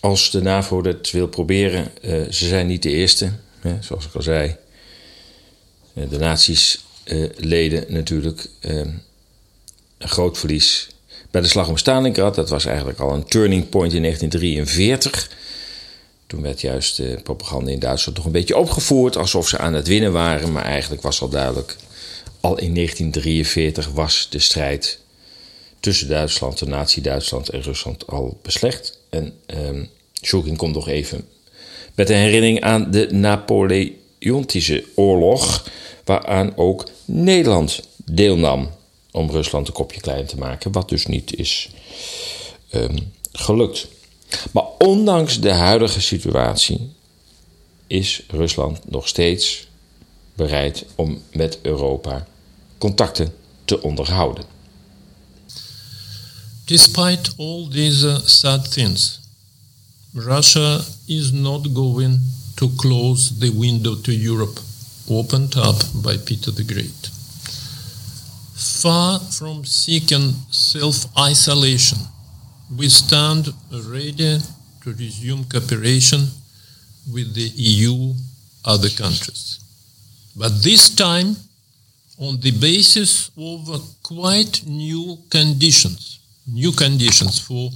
[0.00, 1.90] als de NAVO dat wil proberen.
[2.30, 4.56] ze zijn niet de eerste, hè, zoals ik al zei.
[5.92, 6.78] de naties
[7.36, 9.02] leden natuurlijk een
[9.98, 10.88] groot verlies
[11.30, 12.34] bij de slag om Stalingrad.
[12.34, 15.30] Dat was eigenlijk al een turning point in 1943.
[16.28, 19.88] Toen werd juist de propaganda in Duitsland toch een beetje opgevoerd alsof ze aan het
[19.88, 20.52] winnen waren.
[20.52, 21.76] Maar eigenlijk was al duidelijk,
[22.40, 24.98] al in 1943 was de strijd
[25.80, 28.98] tussen Duitsland, de nazi-Duitsland en Rusland al beslecht.
[29.10, 29.88] En um,
[30.56, 31.24] komt nog even
[31.94, 35.68] met een herinnering aan de Napoleontische oorlog,
[36.04, 38.70] waaraan ook Nederland deelnam
[39.10, 41.70] om Rusland een kopje klein te maken, wat dus niet is
[42.72, 43.88] um, gelukt.
[44.52, 46.92] Maar ondanks de huidige situatie
[47.86, 49.66] is Rusland nog steeds
[50.34, 52.26] bereid om met Europa
[52.78, 54.44] contacten te onderhouden.
[56.64, 59.20] Despite all these sad things,
[60.12, 62.20] Russia is not going
[62.54, 64.60] to close the window to Europe
[65.08, 67.10] opened up by Peter the Great.
[68.54, 71.98] Far from seeking self isolation,
[72.76, 73.48] we stand
[73.86, 74.38] ready
[74.82, 76.20] to resume cooperation
[77.12, 78.12] with the EU
[78.64, 79.60] other countries.
[80.36, 81.36] But this time
[82.18, 87.70] on the basis of quite new conditions, new conditions for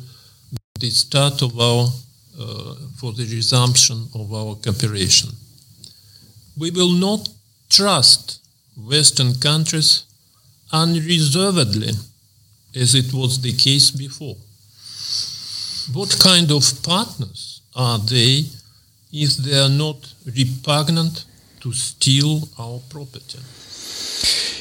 [0.79, 1.87] the start of our,
[2.39, 5.31] uh, for the resumption of our cooperation.
[6.59, 7.29] We will not
[7.71, 8.41] trust
[8.77, 10.05] Western countries
[10.73, 11.93] unreservedly
[12.75, 14.37] as it was the case before.
[15.91, 18.47] What kind of partners are they
[19.11, 21.27] if they are not repugnant
[21.59, 23.37] to steal our property?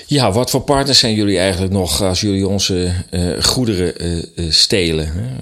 [0.07, 3.93] Ja, wat voor partners zijn jullie eigenlijk nog als jullie onze uh, goederen
[4.35, 5.39] uh, stelen?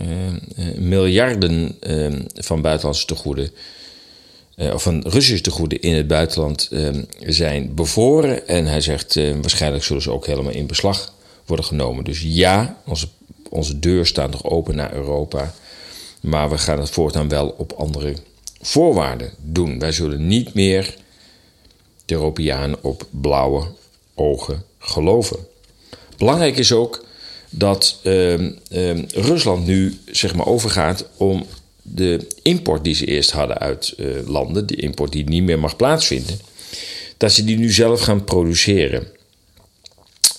[0.58, 3.52] Uh, miljarden ehm, van buitenlandse tegoeden,
[4.58, 8.48] of van Russische tegoeden in het buitenland ehm, zijn bevoren.
[8.48, 11.14] En hij zegt, waarschijnlijk zullen ze ook helemaal in beslag
[11.46, 12.04] worden genomen.
[12.04, 13.08] Dus ja, onze,
[13.50, 15.54] onze deur staat nog open naar Europa.
[16.20, 18.14] Maar we gaan het voortaan wel op andere
[18.62, 19.80] voorwaarden doen.
[19.80, 20.96] Wij zullen niet meer
[22.06, 23.68] de Europeanen op blauwe
[24.16, 25.38] ogen geloven.
[26.18, 27.06] Belangrijk is ook
[27.50, 28.52] dat uh,
[29.08, 31.46] Rusland nu zeg maar, overgaat om
[31.82, 35.76] de import die ze eerst hadden uit uh, landen, de import die niet meer mag
[35.76, 36.40] plaatsvinden,
[37.18, 39.08] dat ze die nu zelf gaan produceren.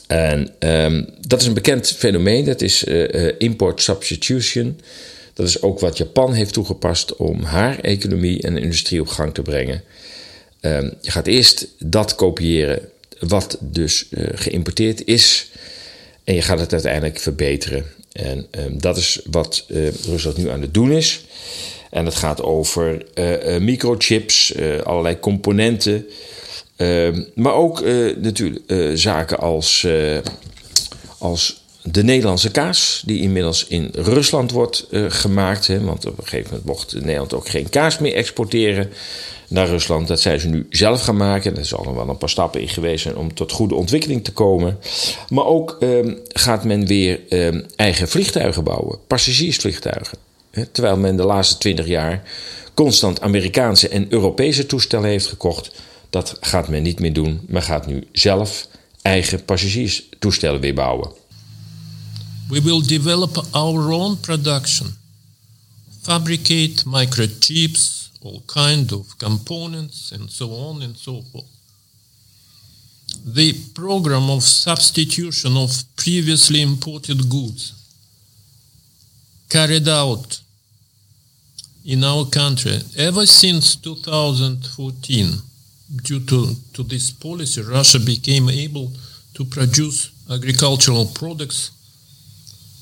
[0.07, 4.81] En um, dat is een bekend fenomeen, dat is uh, import substitution.
[5.41, 9.43] Dat is ook wat Japan heeft toegepast om haar economie en industrie op gang te
[9.43, 9.83] brengen.
[10.61, 12.89] Um, je gaat eerst dat kopiëren
[13.19, 15.51] wat dus uh, geïmporteerd is.
[16.25, 17.85] En je gaat het uiteindelijk verbeteren.
[18.13, 21.25] En um, dat is wat uh, Rusland nu aan het doen is.
[21.91, 26.07] En het gaat over uh, microchips, allerlei componenten.
[26.77, 27.85] Ehm, maar ook
[28.17, 28.63] natuurlijk
[28.95, 29.87] zaken als,
[31.19, 35.67] als de Nederlandse kaas, die inmiddels in Rusland wordt gemaakt.
[35.67, 38.91] Hè, want op een gegeven moment mocht Nederland ook geen kaas meer exporteren
[39.51, 40.09] naar Rusland.
[40.09, 41.57] Dat zijn ze nu zelf gaan maken.
[41.57, 44.33] Er zal nog wel een paar stappen in geweest zijn om tot goede ontwikkeling te
[44.33, 44.79] komen.
[45.29, 50.19] Maar ook um, gaat men weer um, eigen vliegtuigen bouwen, passagiersvliegtuigen.
[50.73, 52.23] Terwijl men de laatste twintig jaar
[52.75, 55.71] constant Amerikaanse en Europese toestellen heeft gekocht.
[56.11, 57.41] Dat gaat men niet meer doen.
[57.47, 58.69] Men gaat nu zelf
[59.03, 61.20] eigen passagierstoestellen weer bouwen.
[62.51, 64.89] We will develop our own production.
[66.03, 71.47] Fabricate microchips, all kind of components and so on and so forth.
[73.25, 77.75] The program of substitution of previously imported goods
[79.49, 80.41] carried out
[81.85, 85.33] in our country ever since 2014
[86.03, 88.93] due to, to this policy russia became able
[89.35, 91.73] to produce agricultural products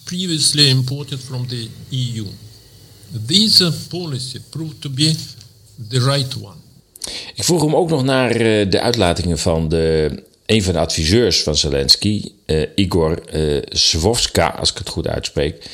[0.08, 2.26] previously imported from the eu
[3.26, 5.14] This policy proved to be
[5.88, 6.56] the right one.
[7.34, 10.10] Ik vroeg hem ook nog naar eh, de uitlatingen van de,
[10.46, 13.62] een van de adviseurs van Zelensky, uh, Igor uh,
[14.58, 15.70] als ik het goed uitspreek.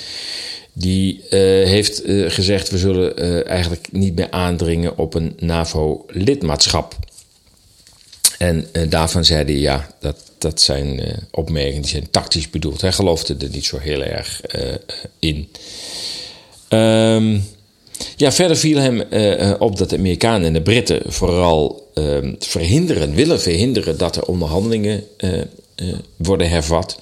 [0.73, 1.23] Die
[1.65, 6.97] heeft gezegd: we zullen eigenlijk niet meer aandringen op een NAVO-lidmaatschap.
[8.39, 12.81] En daarvan zei hij: ja, dat, dat zijn opmerkingen die zijn tactisch bedoeld.
[12.81, 14.41] Hij geloofde er niet zo heel erg
[15.19, 15.49] in.
[16.69, 17.45] Um,
[18.17, 19.01] ja, verder viel hem
[19.59, 25.05] op dat de Amerikanen en de Britten vooral uh, verhinderen, willen verhinderen dat er onderhandelingen
[26.17, 26.99] worden hervat.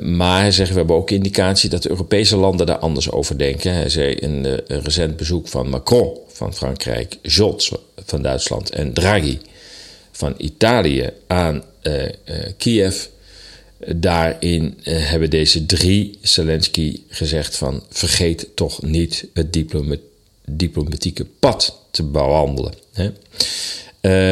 [0.00, 3.74] Maar hij zegt, we hebben ook indicatie dat de Europese landen daar anders over denken.
[3.74, 7.72] Hij zei in een recent bezoek van Macron van Frankrijk, Scholz
[8.04, 9.38] van Duitsland en Draghi
[10.12, 12.06] van Italië aan uh,
[12.56, 13.04] Kiev.
[13.86, 19.96] Daarin hebben deze drie Zelensky gezegd van vergeet toch niet het diploma
[20.44, 22.74] diplomatieke pad te bewandelen.
[22.92, 23.10] Hè?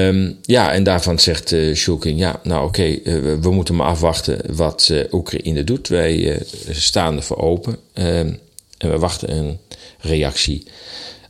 [0.08, 3.00] Um, ja, en daarvan zegt uh, ja, nou oké,
[3.40, 5.88] we moeten maar afwachten wat Oekraïne doet.
[5.88, 8.38] Wij staan ervoor open um,
[8.78, 9.58] en we wachten een
[9.98, 10.66] reactie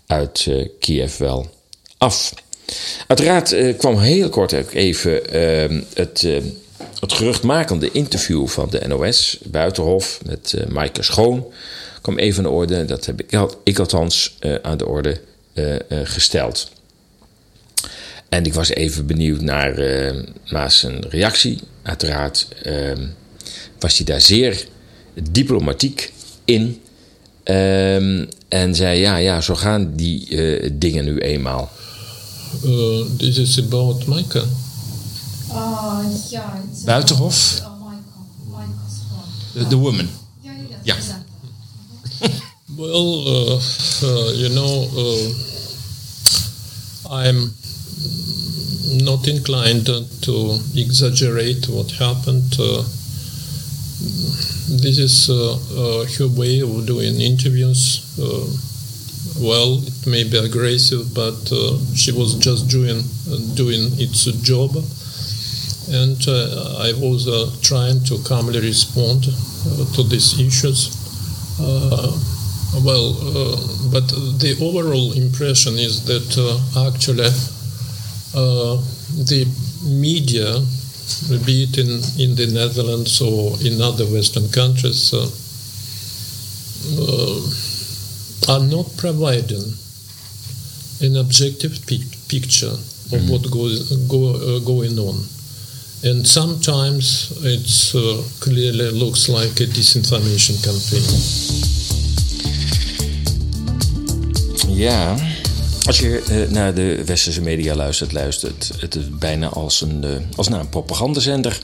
[0.06, 1.50] uit Kiev wel
[1.98, 2.32] af.
[3.06, 6.42] Uiteraard kwam heel kort ook even uh, het, uh,
[7.00, 11.52] het geruchtmakende interview van de NOS, Buitenhof, met uh, Maaike Schoon.
[12.00, 12.84] kwam even aan de orde.
[12.84, 15.20] Dat heb ik, ik althans aan de orde
[16.04, 16.70] gesteld.
[18.28, 21.58] En ik was even benieuwd naar, zijn reactie.
[21.82, 22.48] Uiteraard
[23.78, 24.66] was hij daar zeer
[25.30, 26.12] diplomatiek
[26.44, 26.82] in.
[28.48, 30.28] en zei: Ja, ja, zo gaan die
[30.78, 31.70] dingen nu eenmaal.
[32.56, 34.46] Uh, this is about Micah.
[35.52, 37.60] Uh, yeah, it's Buitenhof?
[37.62, 38.02] Uh, Micah.
[38.50, 39.28] Micah's one.
[39.54, 40.08] The, the woman.
[40.42, 40.96] Yeah, yeah, Yeah.
[40.96, 41.28] exactly.
[42.78, 43.56] Well, uh,
[44.04, 45.28] uh, you know, uh,
[47.10, 47.50] I'm
[49.04, 52.54] not inclined to exaggerate what happened.
[52.58, 52.82] Uh,
[54.78, 58.04] this is uh, uh, her way of doing interviews.
[59.36, 62.98] Well, it may be aggressive, but uh, she was just doing
[63.30, 64.76] uh, doing its job,
[65.90, 67.26] and uh, I was
[67.60, 69.24] trying to calmly respond
[69.94, 70.94] to these issues.
[72.84, 73.14] Well,
[73.90, 74.08] but
[74.38, 76.28] the overall impression is that
[76.86, 77.30] actually
[78.32, 79.46] the
[79.84, 80.60] media,
[81.44, 85.28] be it in, in the Netherlands or in other Western countries, uh,
[87.00, 87.40] uh,
[88.48, 89.74] are not providing
[91.00, 92.76] an objective pic- picture
[93.12, 95.26] of what goes go, uh, going on.
[96.04, 101.04] And sometimes it uh, clearly looks like a disinformation campaign.
[104.76, 105.16] Ja,
[105.84, 110.10] als je eh, naar de westerse media luistert, luistert het is bijna als, een, eh,
[110.36, 111.60] als naar een propagandazender.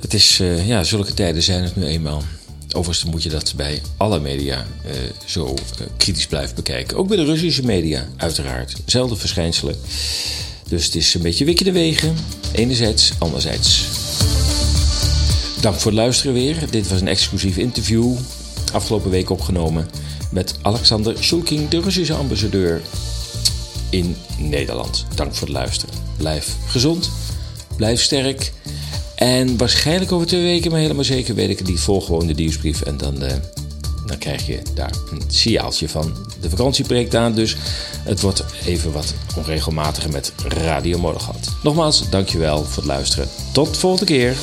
[0.00, 2.22] Het is, eh, ja, zulke tijden zijn het nu eenmaal.
[2.74, 4.92] Overigens moet je dat bij alle media eh,
[5.24, 6.96] zo eh, kritisch blijven bekijken.
[6.96, 8.76] Ook bij de Russische media, uiteraard.
[8.84, 9.76] Zelfde verschijnselen.
[10.68, 12.14] Dus het is een beetje wikken de wegen.
[12.52, 13.84] Enerzijds, anderzijds.
[15.60, 16.56] Dank voor het luisteren weer.
[16.70, 18.14] Dit was een exclusief interview.
[18.72, 19.88] Afgelopen week opgenomen
[20.30, 22.80] met Alexander Shulkin, de Russische ambassadeur
[23.90, 25.04] in Nederland.
[25.14, 25.94] Dank voor het luisteren.
[26.16, 27.10] Blijf gezond,
[27.76, 28.52] blijf sterk.
[29.22, 31.80] En waarschijnlijk over twee weken, maar helemaal zeker weet ik het niet.
[31.80, 33.36] Volg gewoon de nieuwsbrief en dan, eh,
[34.06, 36.12] dan krijg je daar een signaaltje van.
[36.40, 37.56] De vakantie breekt aan, dus
[38.04, 41.48] het wordt even wat onregelmatiger met Radio Moddergat.
[41.62, 43.28] Nogmaals, dankjewel voor het luisteren.
[43.52, 44.36] Tot de volgende keer.